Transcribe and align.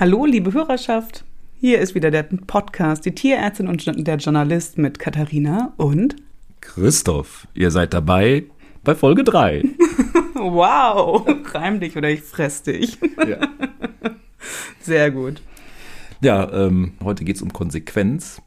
Hallo, 0.00 0.24
liebe 0.24 0.54
Hörerschaft. 0.54 1.26
Hier 1.60 1.78
ist 1.78 1.94
wieder 1.94 2.10
der 2.10 2.22
Podcast 2.22 3.04
Die 3.04 3.14
Tierärztin 3.14 3.68
und 3.68 3.84
der 4.06 4.16
Journalist 4.16 4.78
mit 4.78 4.98
Katharina 4.98 5.74
und 5.76 6.16
Christoph. 6.62 7.46
Ihr 7.52 7.70
seid 7.70 7.92
dabei 7.92 8.44
bei 8.82 8.94
Folge 8.94 9.24
3. 9.24 9.62
wow, 10.36 11.28
reim 11.52 11.80
dich 11.80 11.98
oder 11.98 12.08
ich 12.08 12.22
fress 12.22 12.62
dich. 12.62 12.96
Ja. 13.28 13.46
Sehr 14.80 15.10
gut. 15.10 15.42
Ja, 16.22 16.50
ähm, 16.50 16.94
heute 17.04 17.24
geht 17.24 17.36
es 17.36 17.42
um 17.42 17.52
Konsequenz. 17.52 18.40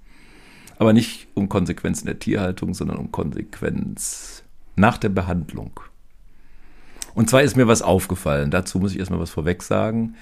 Aber 0.79 0.91
nicht 0.91 1.27
um 1.35 1.49
Konsequenz 1.49 1.99
in 1.99 2.07
der 2.07 2.17
Tierhaltung, 2.17 2.73
sondern 2.73 2.97
um 2.97 3.11
Konsequenz 3.11 4.41
nach 4.75 4.97
der 4.97 5.09
Behandlung. 5.09 5.79
Und 7.13 7.29
zwar 7.29 7.43
ist 7.43 7.55
mir 7.55 7.67
was 7.67 7.83
aufgefallen. 7.83 8.49
Dazu 8.49 8.79
muss 8.79 8.93
ich 8.93 8.97
erstmal 8.97 9.19
was 9.19 9.29
vorweg 9.29 9.61
sagen. 9.61 10.15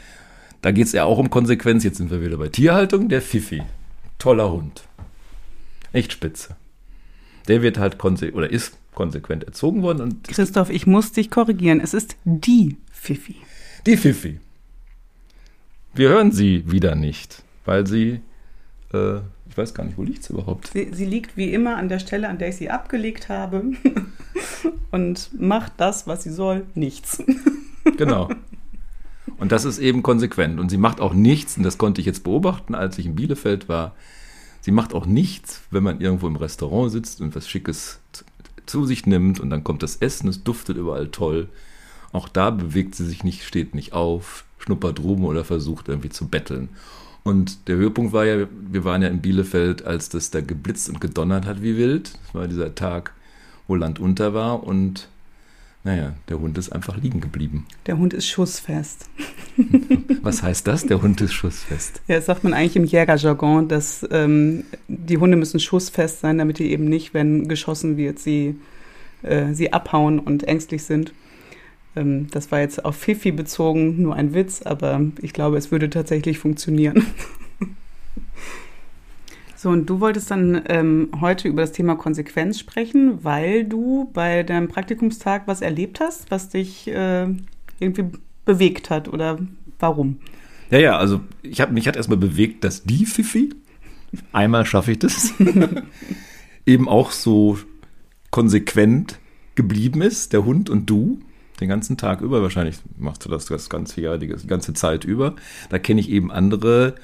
Da 0.62 0.72
geht 0.72 0.88
es 0.88 0.92
ja 0.92 1.06
auch 1.06 1.18
um 1.18 1.30
Konsequenz. 1.30 1.84
Jetzt 1.84 1.98
sind 1.98 2.12
wir 2.12 2.22
wieder 2.22 2.38
bei 2.38 2.50
Tierhaltung. 2.50 3.10
Der 3.10 3.22
Fifi. 3.22 3.64
Toller 4.20 4.52
Hund. 4.52 4.84
Echt 5.92 6.14
spitze. 6.14 6.56
Der 7.48 7.62
wird 7.62 7.80
halt 7.80 7.98
konse 7.98 8.32
oder 8.34 8.50
ist 8.50 8.78
konsequent 8.94 9.44
erzogen 9.44 9.82
worden. 9.82 10.02
Und 10.02 10.28
Christoph, 10.28 10.70
ich 10.70 10.86
muss 10.86 11.12
dich 11.12 11.32
korrigieren. 11.32 11.80
Es 11.80 11.94
ist 11.94 12.16
die 12.24 12.78
Fifi. 12.92 13.38
Die 13.88 13.98
Fifi. 13.98 14.40
Wir 15.94 16.10
hören 16.10 16.32
sie 16.32 16.72
wieder 16.72 16.96
nicht, 16.96 17.44
weil 17.66 17.88
sie, 17.88 18.22
äh, 18.94 19.18
ich 19.50 19.58
weiß 19.58 19.74
gar 19.74 19.84
nicht, 19.84 19.98
wo 19.98 20.04
liegt 20.04 20.24
sie 20.24 20.34
überhaupt? 20.34 20.68
Sie, 20.68 20.90
sie 20.94 21.06
liegt 21.06 21.36
wie 21.36 21.52
immer 21.52 21.76
an 21.76 21.90
der 21.90 22.00
Stelle, 22.00 22.30
an 22.30 22.38
der 22.38 22.50
ich 22.50 22.58
sie 22.58 22.70
abgelegt 22.70 23.28
habe 23.28 23.64
und 24.92 25.30
macht 25.38 25.74
das, 25.78 26.08
was 26.08 26.24
sie 26.24 26.32
soll, 26.32 26.66
nichts. 26.76 27.22
Genau. 27.98 28.30
Und 29.42 29.52
das 29.52 29.66
ist 29.66 29.80
eben 29.80 30.04
konsequent. 30.04 30.60
Und 30.60 30.70
sie 30.70 30.78
macht 30.78 31.02
auch 31.02 31.16
nichts, 31.16 31.58
und 31.58 31.64
das 31.64 31.80
konnte 31.80 32.00
ich 32.00 32.06
jetzt 32.06 32.24
beobachten, 32.24 32.76
als 32.76 33.00
ich 33.00 33.08
in 33.08 33.16
Bielefeld 33.16 33.68
war. 33.68 33.96
Sie 34.62 34.70
macht 34.70 34.94
auch 34.94 35.08
nichts, 35.08 35.62
wenn 35.72 35.82
man 35.82 36.00
irgendwo 36.00 36.28
im 36.28 36.36
Restaurant 36.36 36.92
sitzt 36.92 37.22
und 37.22 37.36
was 37.36 37.50
Schickes 37.50 38.00
zu 38.68 38.86
sich 38.86 39.08
nimmt 39.08 39.40
und 39.40 39.50
dann 39.50 39.64
kommt 39.64 39.82
das 39.82 39.96
Essen, 39.96 40.30
es 40.30 40.44
duftet 40.44 40.78
überall 40.78 41.08
toll. 41.08 41.50
Auch 42.12 42.30
da 42.30 42.52
bewegt 42.52 42.94
sie 42.94 43.08
sich 43.08 43.24
nicht, 43.24 43.44
steht 43.44 43.74
nicht 43.74 43.94
auf, 43.94 44.46
schnuppert 44.60 45.00
rum 45.00 45.26
oder 45.26 45.44
versucht 45.44 45.88
irgendwie 45.88 46.10
zu 46.10 46.28
betteln. 46.28 46.70
Und 47.24 47.68
der 47.68 47.78
Höhepunkt 47.78 48.14
war 48.14 48.26
ja, 48.26 48.46
wir 48.70 48.84
waren 48.84 49.02
ja 49.02 49.08
in 49.08 49.22
Bielefeld, 49.22 49.84
als 49.88 50.10
das 50.10 50.30
da 50.30 50.42
geblitzt 50.42 50.88
und 50.88 51.02
gedonnert 51.02 51.48
hat 51.48 51.64
wie 51.64 51.78
wild. 51.78 52.14
Das 52.14 52.36
war 52.36 52.48
dieser 52.48 52.76
Tag, 52.76 53.16
wo 53.68 53.74
Land 53.74 53.98
unter 53.98 54.36
war 54.36 54.64
und 54.64 55.08
naja, 55.84 56.14
der 56.30 56.40
Hund 56.40 56.58
ist 56.58 56.72
einfach 56.72 56.96
liegen 56.98 57.22
geblieben. 57.22 57.66
Der 57.88 57.98
Hund 57.98 58.14
ist 58.14 58.28
schussfest. 58.28 59.10
Was 60.22 60.44
heißt 60.44 60.68
das? 60.68 60.86
Der 60.86 61.02
Hund 61.02 61.20
ist 61.22 61.34
schussfest. 61.34 62.02
Ja, 62.08 62.18
das 62.18 62.28
sagt 62.28 62.44
man 62.44 62.54
eigentlich 62.54 62.76
im 62.76 62.86
Jägerjargon, 62.86 63.68
dass 63.68 64.08
ähm, 64.12 64.66
die 64.88 65.18
Hunde 65.18 65.38
müssen 65.38 65.60
schussfest 65.60 66.20
sein, 66.20 66.38
damit 66.38 66.60
die 66.60 66.72
eben 66.72 66.86
nicht, 66.86 67.14
wenn 67.16 67.48
geschossen 67.48 67.98
wird, 67.98 68.20
sie, 68.20 68.56
äh, 69.24 69.54
sie 69.54 69.74
abhauen 69.74 70.20
und 70.20 70.44
ängstlich 70.44 70.84
sind. 70.84 71.14
Ähm, 71.96 72.28
das 72.30 72.52
war 72.52 72.60
jetzt 72.60 72.86
auf 72.86 72.96
Fifi 72.96 73.32
bezogen 73.32 74.02
nur 74.02 74.16
ein 74.16 74.36
Witz, 74.36 74.62
aber 74.62 75.02
ich 75.22 75.34
glaube, 75.34 75.58
es 75.58 75.72
würde 75.72 75.90
tatsächlich 75.90 76.38
funktionieren. 76.38 77.06
So, 79.62 79.70
und 79.70 79.88
du 79.88 80.00
wolltest 80.00 80.32
dann 80.32 80.64
ähm, 80.70 81.12
heute 81.22 81.48
über 81.48 81.62
das 81.62 81.72
Thema 81.72 81.94
Konsequenz 81.94 82.58
sprechen, 82.58 83.24
weil 83.24 83.64
du 83.64 84.10
bei 84.12 84.42
deinem 84.42 84.70
Praktikumstag 84.70 85.44
was 85.46 85.62
erlebt 85.62 86.00
hast, 86.00 86.32
was 86.32 86.50
dich 86.50 86.88
äh, 86.88 87.28
irgendwie 87.80 88.06
bewegt 88.44 88.90
hat 88.90 89.08
oder 89.08 89.38
warum? 89.78 90.18
Ja, 90.72 90.80
ja, 90.80 90.98
also 90.98 91.22
ich 91.44 91.62
hab, 91.62 91.72
mich 91.72 91.88
hat 91.88 91.96
erstmal 91.96 92.18
bewegt, 92.18 92.64
dass 92.64 92.86
die 92.86 93.06
Fifi, 93.06 93.54
einmal 94.32 94.66
schaffe 94.66 94.94
ich 94.94 94.98
das, 94.98 95.32
eben 96.66 96.90
auch 96.90 97.12
so 97.12 97.60
konsequent 98.32 99.20
geblieben 99.54 100.02
ist, 100.02 100.34
der 100.34 100.44
Hund 100.44 100.72
und 100.72 100.90
du, 100.90 101.20
den 101.60 101.70
ganzen 101.70 101.98
Tag 101.98 102.22
über. 102.22 102.42
Wahrscheinlich 102.42 102.78
machst 102.98 103.26
du 103.26 103.30
das 103.30 103.46
das 103.46 103.70
ganze 103.70 104.02
Jahr, 104.02 104.18
die 104.18 104.28
ganze 104.28 104.74
Zeit 104.74 105.06
über. 105.06 105.36
Da 105.70 105.78
kenne 105.78 106.02
ich 106.02 106.10
eben 106.10 106.32
andere 106.32 106.96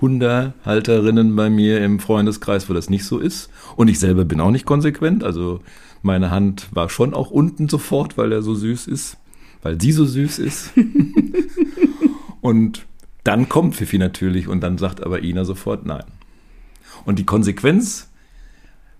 Hundehalterinnen 0.00 1.36
bei 1.36 1.50
mir 1.50 1.82
im 1.84 2.00
Freundeskreis, 2.00 2.68
wo 2.68 2.74
das 2.74 2.90
nicht 2.90 3.04
so 3.04 3.18
ist. 3.18 3.50
Und 3.76 3.88
ich 3.88 3.98
selber 3.98 4.24
bin 4.24 4.40
auch 4.40 4.50
nicht 4.50 4.66
konsequent. 4.66 5.24
Also 5.24 5.60
meine 6.02 6.30
Hand 6.30 6.68
war 6.72 6.88
schon 6.88 7.14
auch 7.14 7.30
unten 7.30 7.68
sofort, 7.68 8.18
weil 8.18 8.32
er 8.32 8.42
so 8.42 8.54
süß 8.54 8.86
ist, 8.86 9.16
weil 9.62 9.80
sie 9.80 9.92
so 9.92 10.04
süß 10.04 10.38
ist. 10.38 10.72
und 12.40 12.86
dann 13.22 13.48
kommt 13.48 13.76
Fifi 13.76 13.98
natürlich 13.98 14.48
und 14.48 14.60
dann 14.60 14.76
sagt 14.76 15.02
aber 15.02 15.22
Ina 15.22 15.44
sofort 15.44 15.86
nein. 15.86 16.04
Und 17.06 17.18
die 17.18 17.24
Konsequenz 17.24 18.10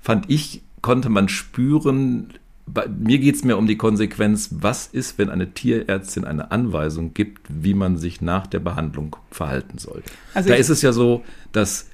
fand 0.01 0.31
ich, 0.31 0.63
konnte 0.81 1.09
man 1.09 1.29
spüren, 1.29 2.33
bei 2.67 2.89
mir 2.89 3.19
geht 3.19 3.35
es 3.35 3.45
mir 3.45 3.57
um 3.59 3.67
die 3.67 3.77
Konsequenz, 3.77 4.49
was 4.53 4.87
ist, 4.87 5.19
wenn 5.19 5.29
eine 5.29 5.53
Tierärztin 5.53 6.25
eine 6.25 6.51
Anweisung 6.51 7.13
gibt, 7.13 7.47
wie 7.49 7.75
man 7.75 7.97
sich 7.99 8.21
nach 8.21 8.47
der 8.47 8.61
Behandlung 8.61 9.17
verhalten 9.31 9.79
soll. 9.79 10.03
Also 10.33 10.49
da 10.49 10.55
ist 10.55 10.71
es 10.71 10.81
ja 10.83 10.93
so, 10.93 11.23
dass 11.53 11.89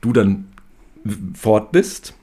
du 0.00 0.12
dann 0.12 0.46
fort 1.34 1.70
bist 1.70 2.14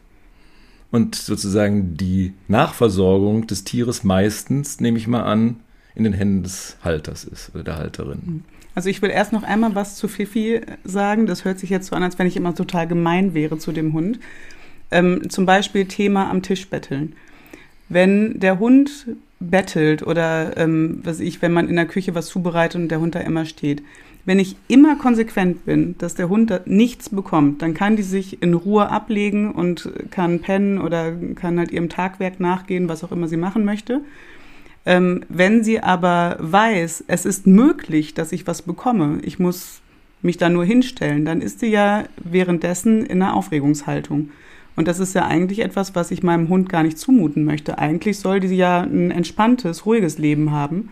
und 0.92 1.16
sozusagen 1.16 1.96
die 1.96 2.34
Nachversorgung 2.48 3.48
des 3.48 3.64
Tieres 3.64 4.04
meistens, 4.04 4.80
nehme 4.80 4.98
ich 4.98 5.08
mal 5.08 5.24
an, 5.24 5.58
in 5.96 6.04
den 6.04 6.14
Händen 6.14 6.44
des 6.44 6.78
Halters 6.84 7.24
ist 7.24 7.52
oder 7.54 7.64
der 7.64 7.78
Halterin. 7.78 8.22
Hm. 8.26 8.44
Also 8.76 8.90
ich 8.90 9.04
will 9.04 9.12
erst 9.12 9.34
noch 9.34 9.44
einmal 9.44 9.76
was 9.76 9.98
zu 9.98 10.08
Fifi 10.08 10.62
sagen. 10.84 11.28
Das 11.28 11.46
hört 11.46 11.60
sich 11.60 11.70
jetzt 11.70 11.88
so 11.88 11.96
an, 11.96 12.02
als 12.02 12.18
wenn 12.18 12.26
ich 12.26 12.36
immer 12.36 12.56
total 12.56 12.88
gemein 12.88 13.36
wäre 13.36 13.60
zu 13.60 13.72
dem 13.72 13.94
Hund. 13.94 14.20
Ähm, 14.90 15.30
zum 15.30 15.46
Beispiel 15.46 15.86
Thema 15.86 16.32
am 16.32 16.42
Tisch 16.42 16.68
betteln 16.70 17.16
wenn 17.90 18.40
der 18.40 18.60
Hund 18.60 19.08
bettelt 19.40 20.06
oder 20.06 20.58
ähm, 20.58 21.02
was 21.04 21.20
ich, 21.20 21.42
wenn 21.42 21.54
man 21.54 21.70
in 21.70 21.76
der 21.76 21.86
Küche 21.86 22.16
was 22.16 22.28
zubereitet 22.28 22.82
und 22.82 22.90
der 22.90 23.00
Hund 23.00 23.16
da 23.16 23.20
immer 23.20 23.46
steht. 23.46 23.84
Wenn 24.26 24.40
ich 24.40 24.56
immer 24.70 24.96
konsequent 24.96 25.66
bin, 25.66 25.96
dass 25.98 26.16
der 26.16 26.30
Hund 26.30 26.50
da 26.50 26.62
nichts 26.66 27.10
bekommt, 27.10 27.62
dann 27.62 27.74
kann 27.74 27.98
die 27.98 28.04
sich 28.04 28.42
in 28.42 28.54
Ruhe 28.54 28.90
ablegen 28.90 29.52
und 29.52 29.92
kann 30.12 30.40
pennen 30.40 30.80
oder 30.80 31.12
kann 31.36 31.60
halt 31.60 31.72
ihrem 31.72 31.90
Tagwerk 31.90 32.40
nachgehen, 32.40 32.88
was 32.88 33.04
auch 33.04 33.12
immer 33.12 33.28
sie 33.28 33.38
machen 33.38 33.66
möchte. 33.66 34.02
Ähm, 34.86 35.24
wenn 35.28 35.64
sie 35.64 35.82
aber 35.82 36.38
weiß, 36.40 37.04
es 37.08 37.26
ist 37.26 37.48
möglich, 37.48 38.14
dass 38.14 38.32
ich 38.32 38.48
was 38.48 38.62
bekomme, 38.62 39.20
ich 39.24 39.40
muss 39.40 39.82
mich 40.22 40.38
da 40.38 40.50
nur 40.50 40.64
hinstellen, 40.64 41.26
dann 41.26 41.42
ist 41.42 41.60
sie 41.60 41.68
ja 41.68 42.06
währenddessen 42.24 43.06
in 43.06 43.22
einer 43.22 43.36
Aufregungshaltung. 43.36 44.30
Und 44.76 44.88
das 44.88 45.00
ist 45.00 45.14
ja 45.14 45.26
eigentlich 45.26 45.60
etwas, 45.60 45.96
was 45.96 46.12
ich 46.12 46.24
meinem 46.24 46.50
Hund 46.50 46.70
gar 46.70 46.84
nicht 46.84 46.98
zumuten 46.98 47.46
möchte. 47.46 47.78
Eigentlich 47.78 48.20
soll 48.20 48.40
die 48.40 48.56
ja 48.56 48.82
ein 48.82 49.12
entspanntes, 49.12 49.86
ruhiges 49.86 50.18
Leben 50.18 50.52
haben. 50.52 50.90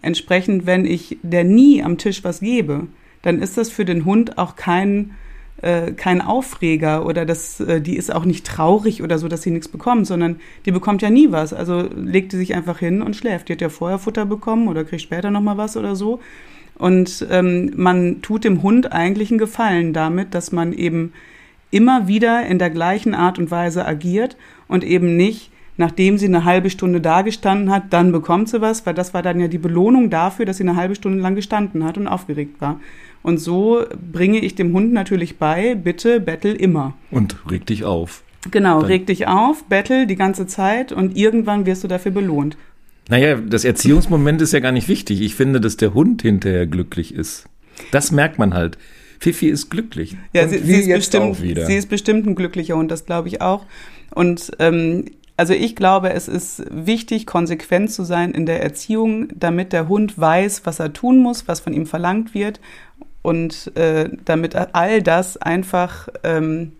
Entsprechend, 0.00 0.66
wenn 0.66 0.84
ich 0.84 1.18
der 1.22 1.44
nie 1.44 1.82
am 1.82 1.98
Tisch 1.98 2.24
was 2.24 2.40
gebe, 2.40 2.88
dann 3.22 3.40
ist 3.40 3.56
das 3.56 3.70
für 3.70 3.84
den 3.84 4.04
Hund 4.04 4.38
auch 4.38 4.56
kein, 4.56 5.12
äh, 5.58 5.92
kein 5.92 6.20
Aufreger 6.20 7.06
oder 7.06 7.24
das, 7.24 7.60
äh, 7.60 7.80
die 7.80 7.96
ist 7.96 8.12
auch 8.12 8.24
nicht 8.24 8.44
traurig 8.44 9.02
oder 9.02 9.18
so, 9.18 9.28
dass 9.28 9.42
sie 9.42 9.52
nichts 9.52 9.68
bekommt, 9.68 10.08
sondern 10.08 10.40
die 10.66 10.72
bekommt 10.72 11.02
ja 11.02 11.10
nie 11.10 11.30
was. 11.30 11.52
Also 11.52 11.88
legt 11.94 12.32
die 12.32 12.36
sich 12.36 12.56
einfach 12.56 12.80
hin 12.80 13.00
und 13.00 13.14
schläft. 13.14 13.48
Die 13.48 13.52
hat 13.52 13.60
ja 13.60 13.68
vorher 13.68 14.00
Futter 14.00 14.26
bekommen 14.26 14.66
oder 14.66 14.82
kriegt 14.82 15.02
später 15.02 15.30
nochmal 15.30 15.56
was 15.56 15.76
oder 15.76 15.94
so. 15.94 16.18
Und 16.76 17.24
ähm, 17.30 17.70
man 17.76 18.22
tut 18.22 18.42
dem 18.42 18.62
Hund 18.64 18.90
eigentlich 18.90 19.30
einen 19.30 19.38
Gefallen 19.38 19.92
damit, 19.92 20.34
dass 20.34 20.50
man 20.50 20.72
eben 20.72 21.12
immer 21.72 22.06
wieder 22.06 22.46
in 22.46 22.60
der 22.60 22.70
gleichen 22.70 23.14
Art 23.14 23.38
und 23.38 23.50
Weise 23.50 23.84
agiert 23.84 24.36
und 24.68 24.84
eben 24.84 25.16
nicht, 25.16 25.50
nachdem 25.76 26.18
sie 26.18 26.26
eine 26.26 26.44
halbe 26.44 26.70
Stunde 26.70 27.00
da 27.00 27.22
gestanden 27.22 27.70
hat, 27.72 27.92
dann 27.92 28.12
bekommt 28.12 28.48
sie 28.48 28.60
was, 28.60 28.86
weil 28.86 28.94
das 28.94 29.14
war 29.14 29.22
dann 29.22 29.40
ja 29.40 29.48
die 29.48 29.58
Belohnung 29.58 30.10
dafür, 30.10 30.46
dass 30.46 30.58
sie 30.58 30.64
eine 30.64 30.76
halbe 30.76 30.94
Stunde 30.94 31.20
lang 31.20 31.34
gestanden 31.34 31.82
hat 31.82 31.98
und 31.98 32.06
aufgeregt 32.06 32.60
war. 32.60 32.78
Und 33.22 33.38
so 33.38 33.84
bringe 34.12 34.38
ich 34.38 34.54
dem 34.54 34.72
Hund 34.72 34.92
natürlich 34.92 35.38
bei, 35.38 35.74
bitte 35.74 36.20
bettel 36.20 36.54
immer. 36.54 36.94
Und 37.10 37.36
reg 37.50 37.66
dich 37.66 37.84
auf. 37.84 38.22
Genau, 38.50 38.80
dann. 38.80 38.90
reg 38.90 39.06
dich 39.06 39.28
auf, 39.28 39.64
bettel 39.64 40.06
die 40.06 40.16
ganze 40.16 40.46
Zeit 40.46 40.92
und 40.92 41.16
irgendwann 41.16 41.64
wirst 41.64 41.84
du 41.84 41.88
dafür 41.88 42.12
belohnt. 42.12 42.56
Naja, 43.08 43.36
das 43.36 43.64
Erziehungsmoment 43.64 44.42
ist 44.42 44.52
ja 44.52 44.60
gar 44.60 44.72
nicht 44.72 44.88
wichtig. 44.88 45.20
Ich 45.20 45.34
finde, 45.34 45.60
dass 45.60 45.76
der 45.76 45.94
Hund 45.94 46.22
hinterher 46.22 46.66
glücklich 46.66 47.14
ist. 47.14 47.46
Das 47.90 48.12
merkt 48.12 48.38
man 48.38 48.54
halt. 48.54 48.78
Fifi 49.22 49.48
ist 49.48 49.70
glücklich. 49.70 50.16
Ja, 50.32 50.48
sie, 50.48 50.58
sie, 50.58 50.80
ist 50.80 50.88
bestimmt, 50.88 51.36
sie 51.36 51.76
ist 51.76 51.88
bestimmt 51.88 52.26
ein 52.26 52.34
glücklicher 52.34 52.74
Hund, 52.74 52.90
das 52.90 53.06
glaube 53.06 53.28
ich 53.28 53.40
auch. 53.40 53.64
Und 54.12 54.50
ähm, 54.58 55.04
also 55.36 55.54
ich 55.54 55.76
glaube, 55.76 56.12
es 56.12 56.26
ist 56.26 56.64
wichtig, 56.70 57.24
konsequent 57.24 57.92
zu 57.92 58.02
sein 58.02 58.32
in 58.32 58.46
der 58.46 58.64
Erziehung, 58.64 59.28
damit 59.38 59.72
der 59.72 59.86
Hund 59.86 60.18
weiß, 60.18 60.62
was 60.64 60.80
er 60.80 60.92
tun 60.92 61.18
muss, 61.18 61.46
was 61.46 61.60
von 61.60 61.72
ihm 61.72 61.86
verlangt 61.86 62.34
wird 62.34 62.58
und 63.22 63.70
äh, 63.76 64.10
damit 64.24 64.56
all 64.56 65.00
das 65.02 65.36
einfach 65.36 66.08
ähm, 66.24 66.72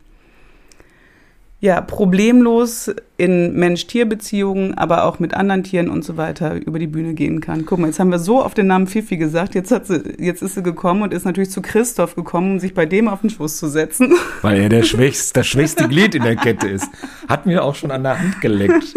ja, 1.62 1.80
problemlos 1.80 2.90
in 3.16 3.54
Mensch-Tier-Beziehungen, 3.54 4.76
aber 4.76 5.04
auch 5.04 5.20
mit 5.20 5.32
anderen 5.32 5.62
Tieren 5.62 5.90
und 5.90 6.04
so 6.04 6.16
weiter 6.16 6.56
über 6.56 6.80
die 6.80 6.88
Bühne 6.88 7.14
gehen 7.14 7.40
kann. 7.40 7.64
Guck 7.64 7.78
mal, 7.78 7.86
jetzt 7.86 8.00
haben 8.00 8.10
wir 8.10 8.18
so 8.18 8.42
auf 8.42 8.54
den 8.54 8.66
Namen 8.66 8.88
Fifi 8.88 9.16
gesagt. 9.16 9.54
Jetzt, 9.54 9.70
hat 9.70 9.86
sie, 9.86 10.02
jetzt 10.18 10.42
ist 10.42 10.56
sie 10.56 10.64
gekommen 10.64 11.02
und 11.02 11.14
ist 11.14 11.24
natürlich 11.24 11.52
zu 11.52 11.62
Christoph 11.62 12.16
gekommen, 12.16 12.54
um 12.54 12.58
sich 12.58 12.74
bei 12.74 12.84
dem 12.84 13.06
auf 13.06 13.20
den 13.20 13.30
Schoß 13.30 13.58
zu 13.58 13.68
setzen. 13.68 14.12
Weil 14.42 14.60
er 14.60 14.68
der 14.70 14.82
schwächste, 14.82 15.34
das 15.34 15.46
schwächste 15.46 15.86
Glied 15.86 16.16
in 16.16 16.24
der 16.24 16.34
Kette 16.34 16.66
ist. 16.66 16.88
Hat 17.28 17.46
mir 17.46 17.62
auch 17.62 17.76
schon 17.76 17.92
an 17.92 18.02
der 18.02 18.18
Hand 18.18 18.40
geleckt. 18.40 18.94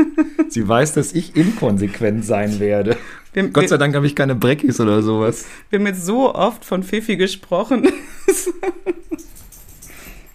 Sie 0.50 0.68
weiß, 0.68 0.94
dass 0.94 1.14
ich 1.14 1.36
inkonsequent 1.36 2.26
sein 2.26 2.60
werde. 2.60 2.98
Wir, 3.34 3.48
Gott 3.50 3.70
sei 3.70 3.78
Dank 3.78 3.94
habe 3.94 4.08
ich 4.08 4.16
keine 4.16 4.34
Breckis 4.34 4.80
oder 4.80 5.04
sowas. 5.04 5.46
Wir 5.70 5.78
haben 5.78 5.86
jetzt 5.86 6.04
so 6.04 6.34
oft 6.34 6.66
von 6.66 6.82
Fifi 6.82 7.16
gesprochen. 7.16 7.88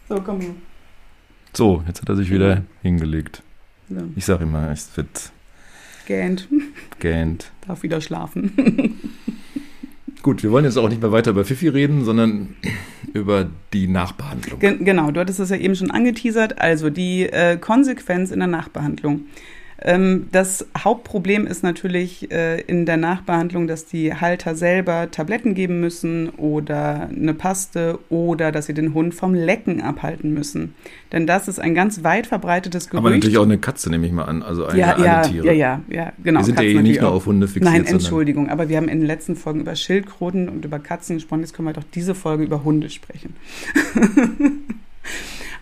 so, 0.09 0.21
komm. 0.25 0.70
So, 1.53 1.83
jetzt 1.87 2.01
hat 2.01 2.09
er 2.09 2.17
sich 2.17 2.31
wieder 2.31 2.63
hingelegt. 2.83 3.43
Ja. 3.89 4.03
Ich 4.17 4.25
sage 4.25 4.45
immer, 4.45 4.71
es 4.71 4.97
wird 4.97 5.33
gähnt. 6.07 6.49
Gähnt. 6.99 7.51
Darf 7.67 7.83
wieder 7.83 8.01
schlafen. 8.01 9.01
Gut, 10.23 10.43
wir 10.43 10.51
wollen 10.51 10.65
jetzt 10.65 10.77
auch 10.77 10.89
nicht 10.89 11.01
mehr 11.01 11.13
weiter 11.13 11.31
über 11.31 11.45
Fifi 11.45 11.69
reden, 11.69 12.05
sondern 12.05 12.55
über 13.15 13.49
die 13.73 13.89
Nachbehandlung. 13.89 14.61
Gen 14.61 14.85
genau, 14.85 15.11
du 15.11 15.21
hattest 15.21 15.39
das 15.39 15.51
ja 15.51 15.57
eben 15.57 15.75
schon 15.75 15.91
angeteasert. 15.91 16.61
Also 16.61 16.91
die 16.91 17.23
äh, 17.25 17.57
Konsequenz 17.57 18.31
in 18.31 18.39
der 18.39 18.49
Nachbehandlung. 18.49 19.23
Ähm, 19.83 20.29
das 20.31 20.67
Hauptproblem 20.77 21.47
ist 21.47 21.63
natürlich 21.63 22.31
äh, 22.31 22.61
in 22.61 22.85
der 22.85 22.99
Nachbehandlung, 22.99 23.67
dass 23.67 23.87
die 23.87 24.15
Halter 24.15 24.55
selber 24.55 25.11
Tabletten 25.11 25.55
geben 25.55 25.81
müssen 25.81 26.29
oder 26.31 27.09
eine 27.09 27.33
Paste 27.33 27.99
oder 28.11 28.53
dass 28.53 28.67
sie 28.67 28.75
den 28.75 28.93
Hund 28.93 29.15
vom 29.15 29.35
Lecken 29.35 29.81
abhalten 29.81 30.35
müssen. 30.35 30.75
Denn 31.13 31.27
das 31.27 31.49
ist 31.49 31.59
ein 31.59 31.75
ganz 31.75 32.05
weit 32.05 32.27
verbreitetes 32.27 32.91
Gerücht. 32.91 32.99
Aber 32.99 33.11
natürlich 33.11 33.39
auch 33.39 33.45
eine 33.45 33.57
Katze, 33.59 33.89
nehme 33.91 34.07
ich 34.07 34.13
mal 34.13 34.25
an. 34.25 34.43
Also 34.43 34.67
eine, 34.67 34.79
ja, 34.79 34.95
eine 34.95 35.05
ja, 35.05 35.23
Tiere. 35.23 35.47
Ja, 35.47 35.53
ja, 35.53 35.81
ja, 35.89 36.13
genau. 36.23 36.41
Wir 36.41 36.45
sind 36.45 36.61
ja 36.61 36.83
nicht 36.83 37.01
nur 37.01 37.13
auf 37.13 37.25
Hunde 37.25 37.49
fixiert. 37.49 37.73
Nein, 37.73 37.87
Entschuldigung, 37.87 38.51
aber 38.51 38.69
wir 38.69 38.77
haben 38.77 38.89
in 38.89 39.01
den 39.01 39.07
letzten 39.07 39.35
Folgen 39.35 39.61
über 39.61 39.75
Schildkröten 39.75 40.51
und 40.51 40.65
über 40.65 40.79
Katzen 40.79 41.17
gesprochen. 41.17 41.41
Jetzt 41.41 41.55
können 41.55 41.69
wir 41.69 41.73
doch 41.73 41.85
diese 41.95 42.15
Folge 42.15 42.45
über 42.45 42.65
Hunde 42.65 42.91
sprechen. 42.91 43.35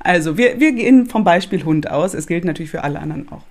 also, 0.00 0.36
wir, 0.36 0.58
wir 0.58 0.72
gehen 0.72 1.06
vom 1.06 1.22
Beispiel 1.22 1.64
Hund 1.64 1.88
aus. 1.88 2.14
Es 2.14 2.26
gilt 2.26 2.44
natürlich 2.44 2.70
für 2.70 2.82
alle 2.82 2.98
anderen 2.98 3.30
auch. 3.30 3.44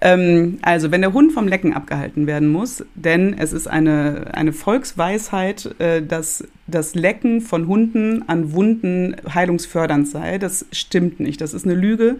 Ähm, 0.00 0.58
also, 0.62 0.90
wenn 0.90 1.02
der 1.02 1.12
Hund 1.12 1.32
vom 1.32 1.46
Lecken 1.46 1.74
abgehalten 1.74 2.26
werden 2.26 2.48
muss, 2.48 2.84
denn 2.94 3.36
es 3.38 3.52
ist 3.52 3.66
eine, 3.66 4.28
eine 4.32 4.52
Volksweisheit, 4.52 5.74
äh, 5.78 6.02
dass 6.02 6.44
das 6.66 6.94
Lecken 6.94 7.40
von 7.40 7.66
Hunden 7.66 8.26
an 8.28 8.52
Wunden 8.52 9.16
heilungsfördernd 9.32 10.08
sei. 10.08 10.38
Das 10.38 10.66
stimmt 10.72 11.20
nicht. 11.20 11.40
Das 11.40 11.52
ist 11.52 11.66
eine 11.66 11.74
Lüge. 11.74 12.16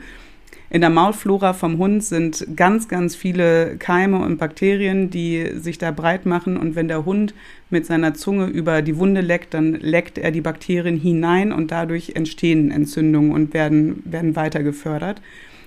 In 0.72 0.82
der 0.82 0.90
Maulflora 0.90 1.52
vom 1.52 1.78
Hund 1.78 2.04
sind 2.04 2.46
ganz, 2.54 2.86
ganz 2.86 3.16
viele 3.16 3.76
Keime 3.78 4.20
und 4.20 4.38
Bakterien, 4.38 5.10
die 5.10 5.50
sich 5.56 5.78
da 5.78 5.90
breit 5.90 6.26
machen. 6.26 6.56
Und 6.56 6.76
wenn 6.76 6.86
der 6.86 7.04
Hund 7.04 7.34
mit 7.70 7.86
seiner 7.86 8.14
Zunge 8.14 8.46
über 8.46 8.80
die 8.80 8.96
Wunde 8.96 9.20
leckt, 9.20 9.54
dann 9.54 9.74
leckt 9.74 10.16
er 10.16 10.30
die 10.30 10.40
Bakterien 10.40 10.96
hinein 10.96 11.52
und 11.52 11.72
dadurch 11.72 12.12
entstehen 12.14 12.70
Entzündungen 12.70 13.32
und 13.32 13.52
werden, 13.52 14.02
werden 14.04 14.36
weiter 14.36 14.62
gefördert. 14.62 15.20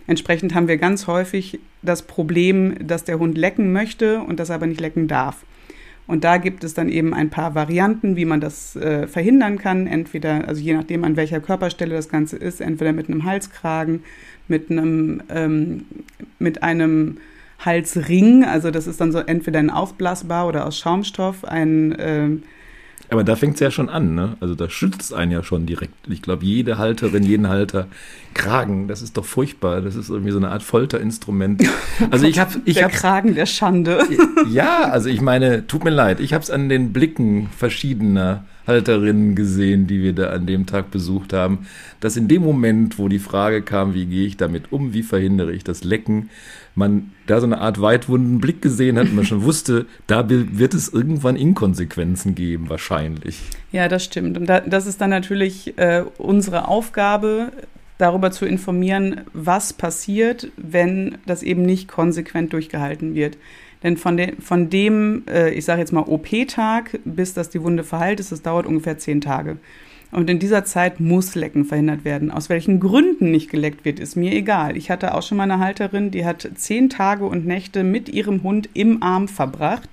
Entsprechend 0.07 0.56
haben 0.56 0.69
wir 0.69 0.77
ganz 0.77 1.07
häufig 1.07 1.60
das 1.83 2.03
Problem, 2.03 2.75
dass 2.85 3.03
der 3.03 3.19
Hund 3.19 3.38
lecken 3.38 3.71
möchte 3.71 4.19
und 4.21 4.39
das 4.39 4.50
aber 4.50 4.65
nicht 4.65 4.81
lecken 4.81 5.07
darf. 5.07 5.45
Und 6.06 6.24
da 6.24 6.38
gibt 6.38 6.63
es 6.63 6.74
dann 6.74 6.89
eben 6.89 7.13
ein 7.13 7.30
paar 7.30 7.56
Varianten, 7.56 8.15
wie 8.18 8.25
man 8.25 8.41
das 8.41 8.75
äh, 8.75 9.07
verhindern 9.07 9.57
kann. 9.57 9.88
Entweder, 9.88 10.47
also 10.47 10.62
je 10.62 10.74
nachdem, 10.74 11.03
an 11.06 11.15
welcher 11.15 11.39
Körperstelle 11.39 11.95
das 11.95 12.09
Ganze 12.09 12.35
ist, 12.35 12.59
entweder 12.59 12.91
mit 12.91 13.07
einem 13.07 13.24
Halskragen, 13.24 14.03
mit 14.47 14.69
einem, 14.69 15.24
ähm, 15.30 15.85
mit 16.39 16.62
einem 16.62 17.18
Halsring, 17.59 18.44
also 18.44 18.69
das 18.69 18.88
ist 18.88 19.00
dann 19.00 19.13
so 19.13 19.19
entweder 19.19 19.59
ein 19.59 19.69
aufblasbar 19.69 20.47
oder 20.47 20.65
aus 20.65 20.77
Schaumstoff, 20.77 21.45
ein 21.45 21.94
äh, 21.94 22.29
aber 23.09 23.23
da 23.23 23.35
fängt 23.35 23.55
es 23.55 23.59
ja 23.59 23.69
schon 23.69 23.89
an, 23.89 24.15
ne? 24.15 24.38
Also 24.39 24.55
da 24.55 24.69
schützt 24.69 25.01
es 25.01 25.13
einen 25.13 25.31
ja 25.31 25.44
schon 25.44 25.65
direkt. 25.65 25.94
Ich 26.07 26.21
glaube, 26.21 26.45
jede 26.45 26.77
Halterin, 26.77 27.23
jeden 27.23 27.47
Halter, 27.47 27.88
Kragen, 28.33 28.88
das 28.88 29.01
ist 29.01 29.17
doch 29.17 29.25
furchtbar. 29.25 29.81
Das 29.81 29.95
ist 29.95 30.09
irgendwie 30.09 30.31
so 30.31 30.38
eine 30.38 30.50
Art 30.50 30.63
Folterinstrument. 30.63 31.63
Also 32.09 32.25
ich 32.25 32.39
habe, 32.39 32.51
ich 32.65 32.75
der 32.75 32.85
hab, 32.85 32.91
Kragen 32.91 33.35
der 33.35 33.45
Schande. 33.45 34.03
Ja, 34.50 34.85
also 34.85 35.09
ich 35.09 35.21
meine, 35.21 35.67
tut 35.67 35.83
mir 35.83 35.91
leid, 35.91 36.19
ich 36.19 36.33
habe 36.33 36.44
es 36.44 36.50
an 36.50 36.67
den 36.67 36.91
Blicken 36.91 37.50
verschiedener 37.55 38.45
Halterinnen 38.65 39.35
gesehen, 39.35 39.88
die 39.88 40.01
wir 40.01 40.13
da 40.13 40.29
an 40.29 40.45
dem 40.45 40.65
Tag 40.65 40.89
besucht 40.89 41.33
haben, 41.33 41.67
dass 42.00 42.17
in 42.17 42.27
dem 42.27 42.41
Moment, 42.41 42.97
wo 42.97 43.09
die 43.09 43.19
Frage 43.19 43.61
kam, 43.61 43.94
wie 43.94 44.05
gehe 44.05 44.25
ich 44.25 44.38
damit 44.38 44.71
um, 44.71 44.94
wie 44.94 45.03
verhindere 45.03 45.53
ich 45.53 45.63
das 45.63 45.83
Lecken, 45.83 46.29
man 46.75 47.11
da 47.27 47.39
so 47.39 47.45
eine 47.45 47.59
Art 47.59 47.81
weitwunden 47.81 48.39
Blick 48.39 48.61
gesehen 48.61 48.97
hat 48.97 49.07
und 49.07 49.15
man 49.15 49.25
schon 49.25 49.43
wusste, 49.43 49.85
da 50.07 50.27
wird 50.29 50.73
es 50.73 50.89
irgendwann 50.89 51.35
Inkonsequenzen 51.35 52.35
geben, 52.35 52.69
wahrscheinlich. 52.69 53.39
Ja, 53.71 53.87
das 53.87 54.03
stimmt. 54.03 54.37
Und 54.37 54.47
das 54.47 54.85
ist 54.85 55.01
dann 55.01 55.09
natürlich 55.09 55.77
äh, 55.77 56.03
unsere 56.17 56.67
Aufgabe, 56.67 57.51
darüber 57.97 58.31
zu 58.31 58.45
informieren, 58.45 59.21
was 59.33 59.71
passiert, 59.71 60.51
wenn 60.57 61.19
das 61.25 61.43
eben 61.43 61.61
nicht 61.61 61.87
konsequent 61.87 62.51
durchgehalten 62.51 63.15
wird. 63.15 63.37
Denn 63.83 63.97
von, 63.97 64.17
de, 64.17 64.39
von 64.41 64.69
dem, 64.69 65.23
äh, 65.27 65.51
ich 65.51 65.65
sage 65.65 65.81
jetzt 65.81 65.91
mal 65.91 66.01
OP-Tag, 66.01 66.99
bis 67.05 67.33
dass 67.33 67.49
die 67.49 67.61
Wunde 67.61 67.83
verheilt 67.83 68.19
ist, 68.19 68.31
das 68.31 68.41
dauert 68.41 68.65
ungefähr 68.65 68.97
zehn 68.97 69.21
Tage. 69.21 69.57
Und 70.13 70.30
in 70.30 70.38
dieser 70.38 70.63
Zeit 70.63 71.00
muss 71.00 71.33
Lecken 71.33 71.65
verhindert 71.65 72.06
werden. 72.06 72.30
Aus 72.30 72.48
welchen 72.48 72.80
Gründen 72.80 73.31
nicht 73.31 73.50
geleckt 73.50 73.83
wird, 73.83 74.00
ist 74.00 74.15
mir 74.15 74.31
egal. 74.31 74.77
Ich 74.77 74.92
hatte 74.92 75.15
auch 75.15 75.24
schon 75.24 75.38
mal 75.38 75.44
eine 75.44 75.57
Halterin, 75.57 76.12
die 76.12 76.24
hat 76.24 76.48
zehn 76.54 76.89
Tage 76.89 77.25
und 77.25 77.48
Nächte 77.48 77.83
mit 77.83 78.10
ihrem 78.10 78.44
Hund 78.44 78.69
im 78.75 79.01
Arm 79.01 79.27
verbracht, 79.27 79.89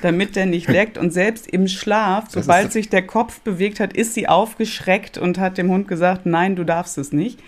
damit 0.00 0.36
der 0.36 0.46
nicht 0.46 0.68
leckt. 0.70 0.96
Und 0.96 1.12
selbst 1.12 1.48
im 1.48 1.66
Schlaf, 1.66 2.26
sobald 2.28 2.72
sich 2.72 2.88
der 2.88 3.04
Kopf 3.04 3.40
bewegt 3.40 3.80
hat, 3.80 3.92
ist 3.92 4.14
sie 4.14 4.28
aufgeschreckt 4.28 5.18
und 5.18 5.38
hat 5.38 5.58
dem 5.58 5.68
Hund 5.70 5.88
gesagt, 5.88 6.24
nein, 6.24 6.54
du 6.54 6.62
darfst 6.62 6.96
es 6.96 7.12
nicht. 7.12 7.40